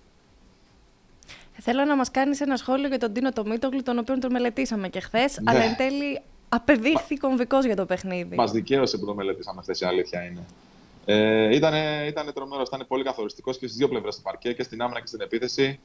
[1.52, 5.00] Θέλω να μας κάνεις ένα σχόλιο για τον Τίνο Τομίτογλου, τον οποίο τον μελετήσαμε και
[5.00, 5.50] χθες, ναι.
[5.50, 8.36] αλλά εν τέλει απεδείχθη κομβικός για το παιχνίδι.
[8.36, 10.44] Μας δικαίωσε που το μελετήσαμε χθες, η αλήθεια είναι.
[11.04, 11.74] Ε, ήταν,
[12.06, 15.06] ήταν τρομερός, ήταν πολύ καθοριστικός και στις δύο πλευρές του παρκέ, και στην άμυνα και
[15.06, 15.80] στην επίθεση.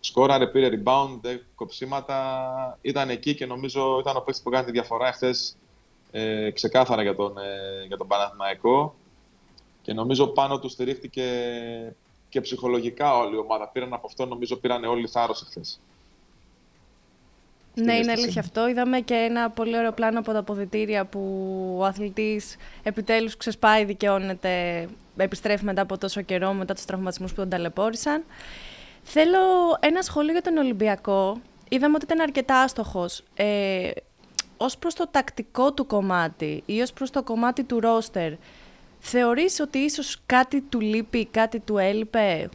[0.00, 1.20] Σκόραρε, πήρε rebound,
[1.54, 2.78] κοψίματα.
[2.80, 5.56] Ήταν εκεί και νομίζω ήταν ο παίκτης που κάνει τη διαφορά εχθές
[6.10, 8.94] ε, ξεκάθαρα για τον, ε, για τον Παναθηναϊκό.
[9.82, 11.24] Και νομίζω πάνω του στηρίχτηκε
[12.28, 13.68] και ψυχολογικά όλη η ομάδα.
[13.68, 15.80] Πήραν από αυτό, νομίζω πήραν όλοι θάρρος εχθές.
[17.74, 18.68] Ναι, είναι αλήθεια αυτό.
[18.68, 21.20] Είδαμε και ένα πολύ ωραίο πλάνο από τα αποδητήρια που
[21.78, 27.48] ο αθλητής επιτέλους ξεσπάει, δικαιώνεται, επιστρέφει μετά από τόσο καιρό, μετά τους τραυματισμούς που τον
[27.48, 28.24] ταλαιπώρησαν.
[29.02, 29.38] Θέλω
[29.80, 31.40] ένα σχόλιο για τον Ολυμπιακό.
[31.68, 33.22] Είδαμε ότι ήταν αρκετά άστοχος.
[33.34, 33.90] Ε,
[34.56, 38.32] ως προς το τακτικό του κομμάτι ή ως προς το κομμάτι του ρόστερ,
[38.98, 42.48] θεωρείς ότι ίσως κάτι του λείπει, κάτι του έλειπε,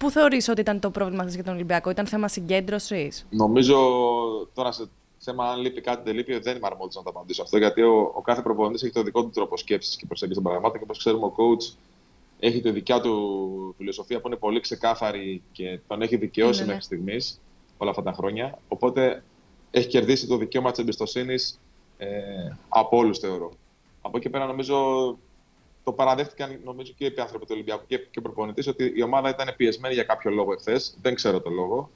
[0.00, 3.76] Πού θεωρείς ότι ήταν το πρόβλημα για τον Ολυμπιακό, ήταν θέμα συγκέντρωσης; Νομίζω
[4.54, 4.84] τώρα σε
[5.18, 8.12] θέμα αν λείπει κάτι δεν λείπει, δεν είμαι αρμόδιος να το απαντήσω αυτό, γιατί ο,
[8.14, 10.98] ο κάθε προπονητής έχει το δικό του τρόπο σκέψης και προσέγγισης των πραγμάτων και όπως
[10.98, 11.74] ξέρουμε ο coach
[12.40, 16.72] έχει τη δικιά του φιλοσοφία που είναι πολύ ξεκάθαρη και τον έχει δικαιώσει ναι, ναι.
[16.72, 17.40] μέχρι στιγμής
[17.78, 18.58] όλα αυτά τα χρόνια.
[18.68, 19.22] Οπότε
[19.70, 21.58] έχει κερδίσει το δικαίωμα της εμπιστοσύνης
[21.98, 22.08] ε,
[22.68, 23.52] από όλους, θεωρώ.
[24.02, 24.76] Από εκεί πέρα, νομίζω
[25.90, 29.28] το παραδέχτηκαν νομίζω και οι άνθρωποι του Ολυμπιακού και, και ο προπονητής ότι η ομάδα
[29.28, 30.96] ήταν πιεσμένη για κάποιο λόγο εχθές.
[31.02, 31.90] Δεν ξέρω το λόγο.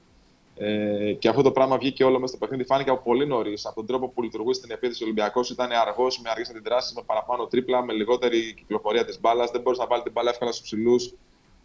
[0.56, 2.64] Ε, και αυτό το πράγμα βγήκε όλο μέσα στο παιχνίδι.
[2.64, 3.66] Φάνηκε από πολύ νωρίς.
[3.66, 7.02] Από τον τρόπο που λειτουργούσε στην επίθεση ο Ολυμπιακός ήταν αργός, με αργές αντιδράσεις, με
[7.06, 9.50] παραπάνω τρίπλα, με λιγότερη κυκλοφορία της μπάλας.
[9.50, 11.14] Δεν μπορούσε να βάλει την μπάλα εύκολα στους ψηλούς.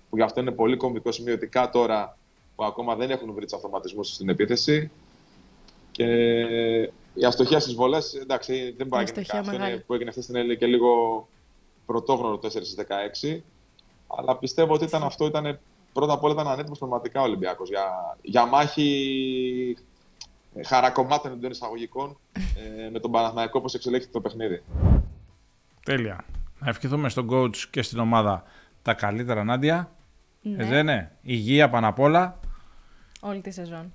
[0.10, 2.18] Που γι' αυτό είναι πολύ κομβικό σημείο ότι τώρα
[2.56, 4.92] που ακόμα δεν έχουν βρει τους αυτοματισμούς στην επίθεση.
[5.92, 6.06] Και
[7.14, 9.84] η αστοχία στις βολές, εντάξει, δεν μπορεί να γίνει κάτι.
[9.88, 11.28] που έγινε χθες είναι και λίγο
[11.90, 12.48] πρωτόγνωρο 4
[13.36, 13.40] 16.
[14.18, 15.60] Αλλά πιστεύω ότι ήταν αυτό ήταν
[15.94, 19.78] πρώτα απ' όλα ήταν ανέτοιμος πραγματικά ο Ολυμπιακός για, για μάχη
[20.56, 24.64] ε, χαρακομμάτων εντός εισαγωγικών ε, με τον Παναθηναϊκό όπως εξελίχθηκε το παιχνίδι.
[25.86, 26.26] Τέλεια.
[26.60, 28.44] Να ευχηθούμε στον coach και στην ομάδα
[28.82, 29.92] τα καλύτερα, Νάντια.
[30.42, 30.64] Ναι.
[30.64, 31.12] Ε, δεν είναι.
[31.22, 32.40] Υγεία πάνω απ' όλα.
[33.20, 33.94] Όλη τη σεζόν.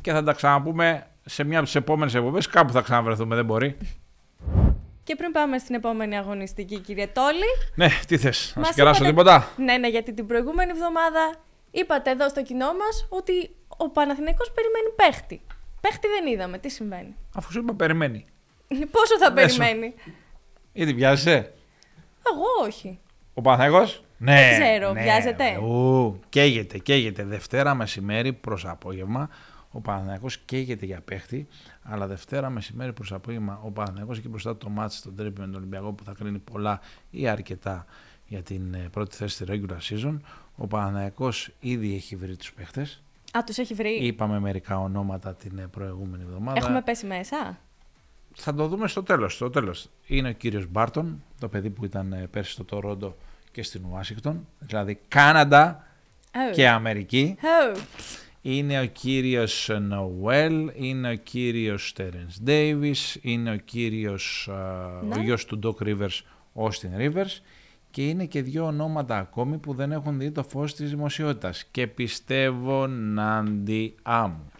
[0.00, 2.46] Και θα τα ξαναπούμε σε μια από τις επόμενες εκπομπές.
[2.46, 3.76] Κάπου θα ξαναβρεθούμε, δεν μπορεί.
[5.10, 7.50] Και πριν πάμε στην επόμενη αγωνιστική, κύριε Τόλη.
[7.74, 11.34] Ναι, τι θες, να σου κεράσω τίποτα; Ναι, ναι, γιατί την προηγούμενη εβδομάδα
[11.70, 15.40] είπατε εδώ στο κοινό μας ότι ο Παναθηναϊκός περιμένει παίχτη.
[15.80, 16.58] Παίχτη δεν είδαμε.
[16.58, 18.24] Τι συμβαίνει; Αφού σου είπα περιμένει.
[18.96, 19.94] Πόσο θα περιμένει;
[20.72, 21.52] Γιατί βιάζεσαι;
[22.32, 22.98] Εγώ όχι.
[23.34, 24.34] Ο Παναθηναϊκός; Ναι.
[24.34, 25.56] Δεν ξέρω, ναι, βιάζεται.
[25.56, 27.24] Ου, καίγεται, καίγεται.
[27.24, 29.30] Δευτέρα μεσημέρι προς απόγευμα.
[29.72, 31.46] Ο Παναθηναϊκός καίγεται για παίχτη.
[31.82, 35.54] Αλλά Δευτέρα μεσημέρι προς απόγευμα ο Παναθηναϊκός εκεί μπροστά το μάτι στον τρίπι με τον
[35.54, 36.80] Ολυμπιακό που θα κρίνει πολλά
[37.10, 37.86] ή αρκετά
[38.26, 40.16] για την ε, πρώτη θέση στη regular season.
[40.56, 43.02] Ο Παναθηναϊκός ήδη έχει βρει τους παίχτες.
[43.32, 43.90] Α, τους έχει βρει.
[43.90, 46.58] Είπαμε μερικά ονόματα την ε, προηγούμενη εβδομάδα.
[46.58, 47.58] Έχουμε πέσει μέσα.
[48.34, 49.34] Θα το δούμε στο τέλος.
[49.34, 49.90] Στο τέλος.
[50.06, 53.16] Είναι ο κύριος Μπάρτον, το παιδί που ήταν ε, πέρσι στο Τορόντο
[53.52, 54.46] και στην Ουάσιγκτον.
[54.58, 55.86] Δηλαδή Κάναντα
[56.32, 56.54] oh.
[56.54, 57.36] και Αμερική.
[57.40, 57.78] Oh
[58.42, 64.48] είναι ο κύριος Νοουέλ, είναι ο κύριος Terence Davis, είναι ο κύριος
[65.02, 65.14] ναι.
[65.18, 66.20] ο γιος του Doc Rivers,
[66.54, 67.40] Austin Rivers
[67.90, 71.86] και είναι και δύο ονόματα ακόμη που δεν έχουν δει το φως της δημοσιότητας και
[71.86, 74.50] πιστεύω Νάντι Άμου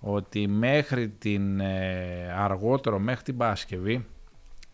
[0.00, 4.06] ότι μέχρι την ε, αργότερο, μέχρι την Παρασκευή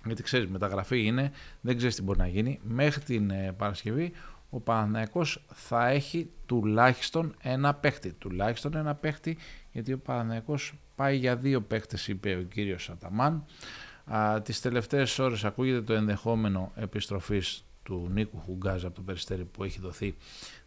[0.04, 4.12] γιατί ξέρεις μεταγραφή είναι, δεν ξέρεις τι μπορεί να γίνει μέχρι την ε, Παρασκευή
[4.54, 8.12] ο Παναθηναϊκός θα έχει τουλάχιστον ένα παίχτη.
[8.12, 9.36] Τουλάχιστον ένα παίχτη,
[9.72, 13.44] γιατί ο Παναθηναϊκός πάει για δύο παίχτες, είπε ο κύριος Αταμάν.
[14.04, 19.64] Α, τις τελευταίες ώρες ακούγεται το ενδεχόμενο επιστροφής του Νίκου Χουγκάζ από το Περιστέρι που
[19.64, 20.14] έχει δοθεί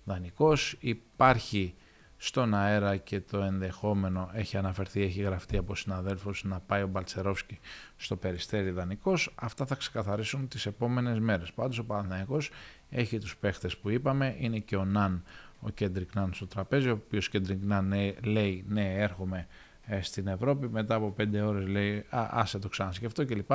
[0.04, 0.76] δανεικός.
[0.80, 1.76] Υπάρχει
[2.17, 7.60] στον αέρα και το ενδεχόμενο έχει αναφερθεί, έχει γραφτεί από συναδέλφους να πάει ο Μπαλτσερόφσκι
[7.97, 9.34] στο Περιστέρι δανεικός.
[9.36, 11.53] Αυτά θα ξεκαθαρίσουν τις επόμενες μέρες.
[11.53, 12.49] Πάντως ο Παναθηναϊκός
[12.89, 15.23] έχει τους παίχτες που είπαμε, είναι και ο Ναν,
[15.60, 19.47] ο Κέντρικ Ναν στο τραπέζι, ο οποίος Κέντρικ Ναν λέει ναι έρχομαι
[19.86, 23.52] ε, στην Ευρώπη, μετά από πέντε ώρες λέει α, άσε το ξανασκεφτώ κλπ.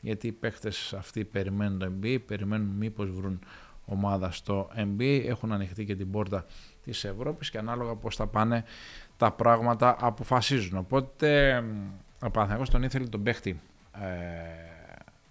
[0.00, 3.38] Γιατί οι παίχτες αυτοί περιμένουν το NBA, περιμένουν μήπως βρουν
[3.84, 6.46] ομάδα στο NBA, έχουν ανοιχτεί και την πόρτα
[6.84, 8.64] της Ευρώπης και ανάλογα πώς θα πάνε
[9.16, 10.78] τα πράγματα αποφασίζουν.
[10.78, 11.56] Οπότε
[12.22, 13.60] ο Παναθηναϊκός τον ήθελε τον παίχτη
[13.92, 14.06] ε,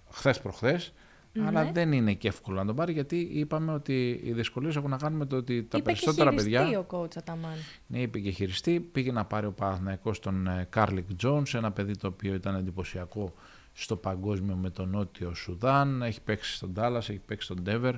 [0.10, 0.94] χθες προχθές,
[1.34, 1.48] ναι.
[1.48, 4.98] Αλλά δεν είναι και εύκολο να τον πάρει γιατί είπαμε ότι οι δυσκολίες έχουν να
[4.98, 6.80] κάνουν με το ότι τα είπε περισσότερα και παιδιά.
[6.80, 7.56] ο coach Αταμάν.
[7.88, 8.80] Ναι, είπε και χειριστή.
[8.80, 13.34] Πήγε να πάρει ο Παναθηναϊκός τον Κάρλικ ε, Τζόουνς, ένα παιδί το οποίο ήταν εντυπωσιακό
[13.74, 17.96] στο παγκόσμιο με τον Νότιο Σουδάν, έχει παίξει στον Ντάλλας, έχει παίξει στον Ντένβερ,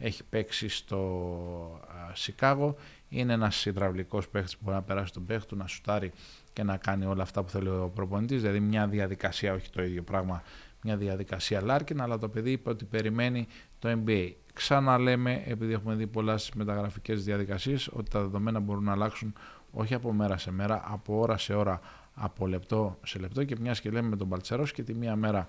[0.00, 1.80] έχει παίξει στο
[2.12, 2.76] Σικάγο.
[3.08, 6.12] Είναι ένας υδραυλικός παίχτης που μπορεί να περάσει τον παίχτη να σουτάρει
[6.52, 10.02] και να κάνει όλα αυτά που θέλει ο προπονητής, δηλαδή μια διαδικασία, όχι το ίδιο
[10.02, 10.42] πράγμα,
[10.82, 13.46] μια διαδικασία Λάρκιν, αλλά το παιδί είπε ότι περιμένει
[13.78, 14.32] το NBA.
[14.52, 19.34] Ξαναλέμε, επειδή έχουμε δει πολλά στις μεταγραφικές διαδικασίες, ότι τα δεδομένα μπορούν να αλλάξουν
[19.70, 21.80] όχι από μέρα σε μέρα, από ώρα σε ώρα,
[22.14, 25.48] από λεπτό σε λεπτό και μιας και λέμε με τον Παλτσερός και τη μία μέρα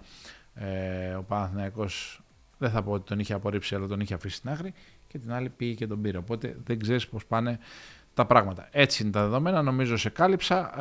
[0.54, 2.21] ε, ο Παναθηναϊκός
[2.62, 4.74] δεν θα πω ότι τον είχε απορρίψει αλλά τον είχε αφήσει στην άκρη
[5.08, 6.18] και την άλλη πήγε και τον πήρε.
[6.18, 7.60] Οπότε δεν ξέρεις πώς πάνε
[8.14, 8.68] τα πράγματα.
[8.72, 10.72] Έτσι είναι τα δεδομένα, νομίζω σε κάλυψα.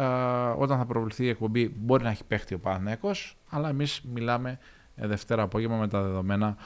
[0.56, 4.58] Ε, όταν θα προβληθεί η εκπομπή μπορεί να έχει παίχτη ο Παναθηναϊκός, αλλά εμείς μιλάμε
[4.96, 6.56] ε, Δευτέρα απόγευμα με τα δεδομένα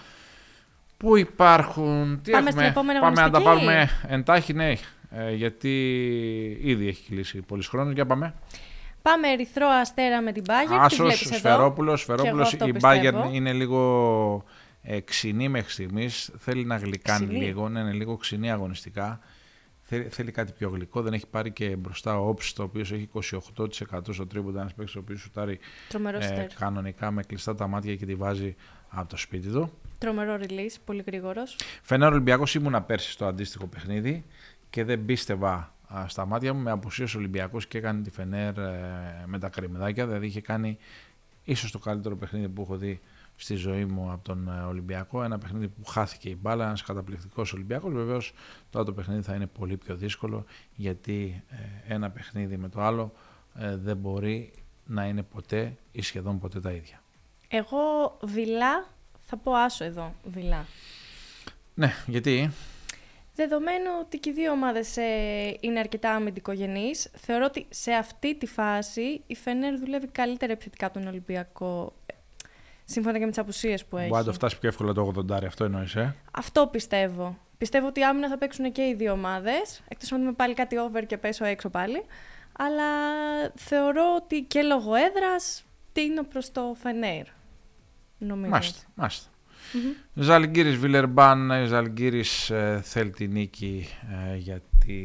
[0.96, 2.20] που υπάρχουν.
[2.22, 4.72] Τι Πάμε έχουμε, στην Πάμε να τα πάρουμε εντάχει, ναι,
[5.10, 5.70] ε, γιατί
[6.60, 7.92] ήδη έχει κλείσει πολλή χρόνος.
[7.94, 8.34] Για πάμε.
[9.02, 10.78] Πάμε ερυθρό αστέρα με την Bayern.
[10.80, 12.52] Άσος, Σφερόπουλος, Σφερόπουλος.
[12.52, 14.44] Η Bayern είναι λίγο
[14.86, 16.30] ε, ξινή μέχρι στιγμής.
[16.38, 19.20] Θέλει να γλυκάνει λίγο, ναι, είναι λίγο ξινή αγωνιστικά.
[19.82, 21.02] Θέλει, θέλει κάτι πιο γλυκό.
[21.02, 24.60] Δεν έχει πάρει και μπροστά ο Όψη, το οποίο έχει 28% στο τρίποντα.
[24.60, 25.58] Ένας παίκτης ο οποίος σουτάρει
[26.18, 28.54] ε, κανονικά με κλειστά τα μάτια και τη βάζει
[28.88, 29.72] από το σπίτι του.
[29.98, 31.56] Τρομερό release, πολύ γρήγορος.
[31.82, 34.24] Φαίνεται Ολυμπιακός ήμουνα πέρσι στο αντίστοιχο παιχνίδι
[34.70, 35.74] και δεν πίστευα
[36.06, 40.06] στα μάτια μου με απουσίω Ολυμπιακός και έκανε τη Φενέρ ε, με τα κρεμμυδάκια.
[40.06, 40.78] Δηλαδή είχε κάνει
[41.44, 43.00] ίσως το καλύτερο παιχνίδι που έχω δει
[43.36, 45.22] στη ζωή μου από τον ε, Ολυμπιακό.
[45.22, 47.92] Ένα παιχνίδι που χάθηκε η μπάλα, ένας καταπληκτικός Ολυμπιακός.
[47.92, 48.32] Βεβαίως
[48.70, 53.12] το άλλο παιχνίδι θα είναι πολύ πιο δύσκολο γιατί ε, ένα παιχνίδι με το άλλο
[53.76, 54.52] δεν μπορεί
[54.86, 57.02] να είναι ποτέ ή σχεδόν ποτέ τα ίδια.
[57.48, 58.86] Εγώ δειλά
[59.20, 60.66] θα πω άσο εδώ, δειλά.
[61.74, 62.50] Ναι, γιατί;
[63.36, 68.46] Δεδομένου ότι και οι δύο ομάδες ε, είναι αρκετά αμυντικογενείς, θεωρώ ότι σε αυτή τη
[68.46, 71.92] φάση η Φενέρ δουλεύει καλύτερα επιθετικά από τον Ολυμπιακό.
[72.88, 74.08] Ε, σύμφωνα και με τις απουσίες που έχει.
[74.08, 77.38] Μπορεί να το φτάσει πιο εύκολα το 80, αυτό εννοείς, ε; Αυτό πιστεύω.
[77.58, 79.82] Πιστεύω ότι άμυνα θα παίξουν και οι δύο ομάδες.
[79.88, 82.04] Εκτός αν δούμε πάλι κάτι over και πέσω έξω πάλι.
[82.58, 82.84] Αλλά
[83.54, 87.26] θεωρώ ότι και λόγω έδρας τίνω προς το Φενέρ.
[88.18, 88.50] Νομίζω.
[88.50, 88.82] Μάλιστα.
[88.94, 89.28] μάλιστα.
[89.72, 90.10] Mm-hmm.
[90.14, 93.88] Ζαλγκύρης Βιλερμπάν, Ζαλγκύρης ε, θέλει τη νίκη
[94.32, 95.02] ε, γιατί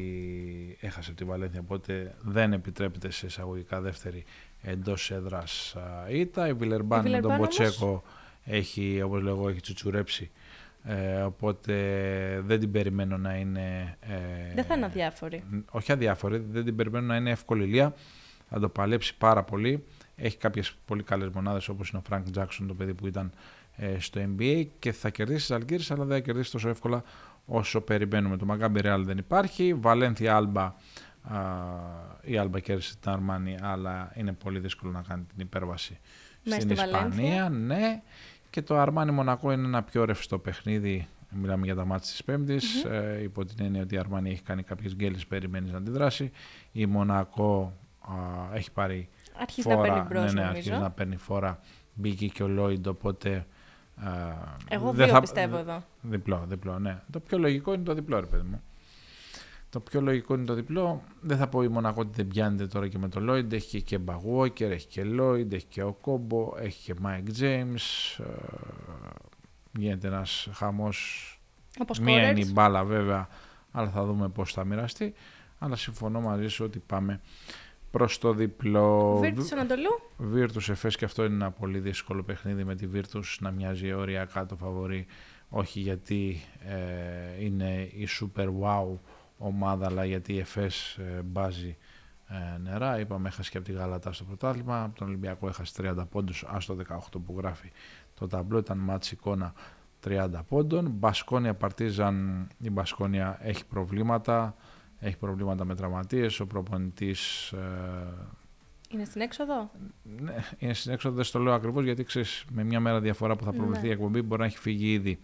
[0.82, 4.24] έχασε τη Βαλένθια, οπότε δεν επιτρέπεται σε εισαγωγικά δεύτερη
[4.62, 5.76] εντός έδρας
[6.12, 6.48] ήττα.
[6.48, 8.04] Η Βιλερμπάν, με τον Ποτσέκο
[8.44, 10.32] έχει, όπως λέγω, έχει τσουτσουρέψει
[10.84, 11.74] ε, οπότε
[12.46, 13.98] δεν την περιμένω να είναι...
[14.00, 15.44] Ε, δεν θα είναι αδιάφορη.
[15.72, 17.94] Όχι αδιάφορη, δεν την περιμένω να είναι εύκολη Ηλία.
[18.50, 19.84] Θα το παλέψει πάρα πολύ.
[20.16, 23.32] Έχει κάποιες πολύ καλές μονάδες όπως είναι ο Φρανκ Τζάξον, το παιδί που ήταν
[23.76, 27.04] ε, στο NBA και θα κερδίσει τις Ζαλγκίρις, αλλά δεν θα κερδίσει τόσο εύκολα
[27.46, 28.38] όσο περιμένουμε.
[28.38, 29.74] Το Μακάμπι Ρεάλ δεν υπάρχει.
[29.74, 30.74] Βαλένθια Άλμπα.
[32.22, 36.00] Η Άλμπα κέρδισε την Αρμάνι, αλλά είναι πολύ δύσκολο να κάνει την υπέρβαση
[36.46, 37.50] στην Ισπανία.
[37.50, 38.02] Ναι.
[38.50, 41.08] Και το Αρμάνι Μονακό είναι ένα πιο ρευστό παιχνίδι.
[41.32, 42.84] Μιλάμε για τα μάτια της Πέμπτης.
[42.86, 42.92] Mm-hmm.
[42.92, 46.32] Ε, υπό την έννοια ότι η Αρμάνι έχει κάνει κάποιες γκέλες, περιμένεις να αντιδράσει.
[46.72, 48.14] Η Μονακό α,
[48.56, 49.10] έχει πάρει.
[49.42, 51.60] Αρχίζει φόρα, να παίρνει μπρος, ναι, ναι, αρχίζει να παίρνει φόρα.
[51.94, 53.46] Μπήκε και ο Λόιντ, οπότε
[54.70, 55.20] εγώ δύο θα...
[55.20, 55.84] πιστεύω εδώ.
[56.02, 57.02] Διπλό, διπλό, ναι.
[57.12, 58.62] Το πιο λογικό είναι το διπλό, ρε παιδί μου.
[59.70, 61.04] Το πιο λογικό είναι το διπλό.
[61.22, 63.52] Δεν θα πω η Μονακό ότι δεν πιάνεται τώρα και με το Lloyd.
[63.52, 68.18] Έχει και Μπαγουόκερ, έχει και Lloyd, έχει και ο Κόμπο, έχει και Mike James.
[68.18, 68.24] Ε,
[69.78, 71.34] γίνεται ένας χαμός.
[72.02, 73.28] Μία είναι η μπάλα βέβαια,
[73.72, 75.14] αλλά θα δούμε πώς θα μοιραστεί.
[75.60, 77.22] Αλλά συμφωνώ μαζί σου ότι πάμε
[77.92, 79.18] προς το διπλό.
[79.18, 80.02] Βίρτου Ανατολού.
[80.18, 84.46] Βίρτου Εφές και αυτό είναι ένα πολύ δύσκολο παιχνίδι με τη Βίρτου να μοιάζει οριακά
[84.46, 85.06] το φαβορή.
[85.50, 88.98] Όχι γιατί ε, είναι η super wow
[89.40, 91.78] ομάδα, αλλά γιατί η Εφές ε, μπάζει
[92.28, 93.00] ε, νερά.
[93.00, 94.84] Είπαμε, έχασε και από τη Γαλατά στο πρωτάθλημα.
[94.84, 96.46] Από τον Ολυμπιακό έχασε 30 πόντους.
[96.48, 97.72] Άστο 18 που γράφει
[98.14, 98.58] το ταμπλό.
[98.58, 99.54] Ήταν μάτς εικόνα
[100.08, 100.90] 30 πόντων.
[100.90, 102.48] Μπασκόνια Παρτίζαν.
[102.60, 104.56] Η Μπασκόνια έχει προβλήματα
[105.00, 107.52] έχει προβλήματα με τραυματίες, ο προπονητής...
[107.52, 107.58] Ε,
[108.92, 109.72] είναι στην έξοδο;
[110.04, 113.44] Ναι, είναι στην έξοδο, δεν στο λέω ακριβώς γιατί ξέρεις, με μια μέρα διαφορά που
[113.44, 113.88] θα προβληθεί ναι.
[113.88, 115.20] η εκπομπή μπορεί να έχει φύγει ήδη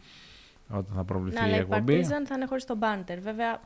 [0.68, 1.94] όταν θα προβληθεί ναι, η εκπομπή.
[1.94, 3.62] η Παρτίζαν θα είναι χωρίς τον Μπάντερ, βέβαια...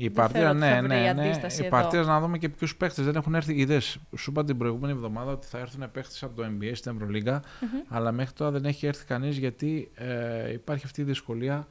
[0.00, 1.30] Η Παρτίζαν, ναι, ναι, ναι.
[1.58, 3.54] Η Παρτίζαν να δούμε και ποιους παίχτες δεν έχουν έρθει.
[3.54, 7.40] Είδες, σου είπα την προηγούμενη εβδομάδα ότι θα έρθουν παίχτες από το NBA στην Ευρωλίγα,
[7.40, 7.86] mm-hmm.
[7.88, 11.66] αλλά μέχρι τώρα δεν έχει έρθει κανείς γιατί ε, υπάρχει αυτή η δυσκολία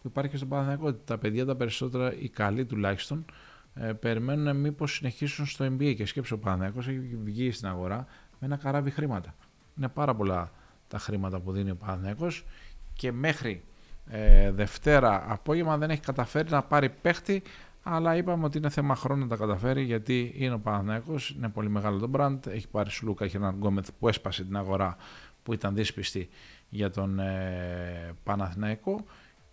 [0.00, 3.24] που υπάρχει και στον Παναθηναϊκό ότι τα παιδιά τα περισσότερα, οι καλοί τουλάχιστον,
[3.74, 8.06] ε, περιμένουν μήπως συνεχίσουν στο NBA και σκέψω ο Παναθηναϊκός έχει βγει στην αγορά
[8.38, 9.34] με ένα καράβι χρήματα.
[9.78, 10.50] Είναι πάρα πολλά
[10.88, 12.44] τα χρήματα που δίνει ο Παναθηναϊκός
[12.92, 13.62] και μέχρι
[14.10, 17.42] ε, Δευτέρα απόγευμα δεν έχει καταφέρει να πάρει παίχτη
[17.82, 21.68] αλλά είπαμε ότι είναι θέμα χρόνου να τα καταφέρει γιατί είναι ο Παναθηναϊκός, είναι πολύ
[21.68, 24.96] μεγάλο το brand, έχει πάρει Σλούκα, έχει έναν Γκόμεθ που έσπασε την αγορά
[25.42, 26.28] που ήταν δύσπιστη
[26.68, 29.04] για τον ε, Παναθηναϊκό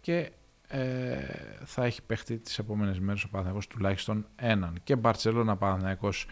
[0.01, 0.32] και
[0.67, 1.17] ε,
[1.65, 4.80] θα έχει παιχτεί τις επόμενες μέρες ο Παναθηναϊκός τουλάχιστον έναν.
[4.84, 6.27] Και Μπαρτσελώνα Παναθηναϊκός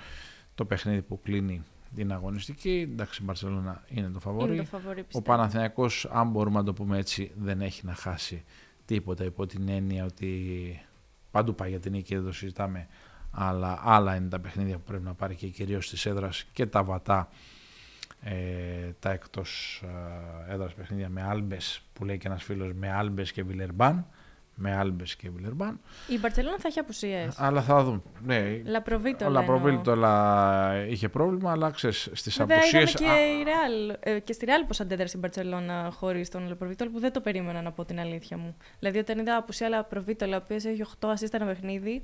[0.56, 1.64] το παιχνίδι που κλείνει
[1.96, 2.88] την αγωνιστική.
[2.92, 4.54] Εντάξει, η Μπαρσελόνα είναι το φαβορί.
[4.54, 5.26] Είναι το φαβορί, ο πιστεύω.
[5.26, 8.44] Παναθηναϊκός, αν μπορούμε να το πούμε έτσι, δεν έχει να χάσει
[8.86, 10.82] τίποτα υπό την έννοια ότι
[11.38, 12.88] παντού πάει για την νίκη, δεν το συζητάμε.
[13.32, 16.84] Αλλά άλλα είναι τα παιχνίδια που πρέπει να πάρει και κυρίως της έδρας και τα
[16.84, 17.30] βατά
[18.22, 18.34] ε,
[19.00, 19.82] τα εκτός
[20.50, 24.08] ε, έδρας παιχνίδια με Άλμπες που λέει και ένας φίλος με Άλμπες και Βιλερμπάν
[24.60, 27.36] με Άλμπες και Βιλερμπάν Η Μπαρσελόνα θα έχει απουσίες.
[27.40, 29.30] αλλά θα δούμε ναι, Λαπροβίτολα.
[29.30, 34.34] ο Λαπροβίτολα είχε πρόβλημα αλλά ξέρεις στις Βέβαια, απουσίες είδαμε και, η Real, ε, και
[34.34, 37.86] στη Real πώς αντέδρασε η Μπαρσελόνα χωρίς τον Λαπροβίτολα που δεν το περίμενα να πω
[37.86, 38.56] την αλήθεια μου.
[38.80, 42.04] Δηλαδή, όταν είδα απουσία Λαπροβίτολα, ο οποίο έχει 8 assist ένα παιχνίδι,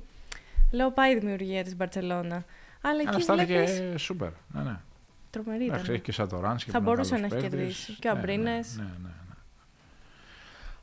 [0.70, 2.44] λέω πάει η δημιουργία της Μπαρσελόνα.
[2.80, 4.76] Αλλά εκεί αναστάθηκε βλέπεις σούπερ ναι, ναι.
[5.30, 5.94] τρομερή Εντάξει, ήταν.
[5.94, 6.70] έχει και Σατοράνσκι.
[6.70, 7.58] Θα που είναι μπορούσε καλός να έχει παίκτης.
[7.58, 7.92] κερδίσει.
[8.00, 8.76] Και ο Ναι, ναι, Αμπρίνες.
[8.76, 9.08] Ναι, ναι, ναι.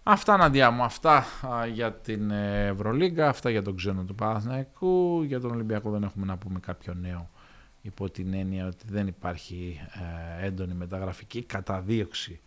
[0.03, 5.23] Αυτά, Ναντιά μου, αυτά α, για την ε, Ευρωλίγκα, αυτά για τον ξένο του Παναθηναϊκού.
[5.23, 7.29] Για τον Ολυμπιακό δεν έχουμε να πούμε κάποιο νέο
[7.81, 9.81] υπό την έννοια ότι δεν υπάρχει
[10.41, 12.39] ε, έντονη μεταγραφική καταδίωξη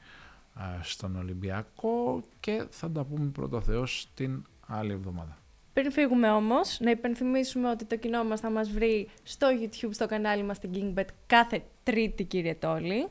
[0.58, 5.36] ε, στον Ολυμπιακό και θα τα πούμε πρώτα Θεός την άλλη εβδομάδα.
[5.72, 10.06] Πριν φύγουμε όμως, να υπενθυμίσουμε ότι το κοινό μας θα μας βρει στο YouTube, στο
[10.06, 13.08] κανάλι μας στην KingBet κάθε τρίτη κύριε Τόλη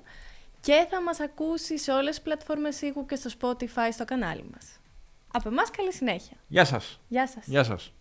[0.64, 4.80] και θα μας ακούσει σε όλες τις πλατφόρμες ήχου και στο Spotify στο κανάλι μας.
[5.32, 6.38] Από εμάς καλή συνέχεια.
[6.47, 6.99] Γεια σας.
[7.07, 7.45] Γεια σας.
[7.45, 7.91] Γεια σας.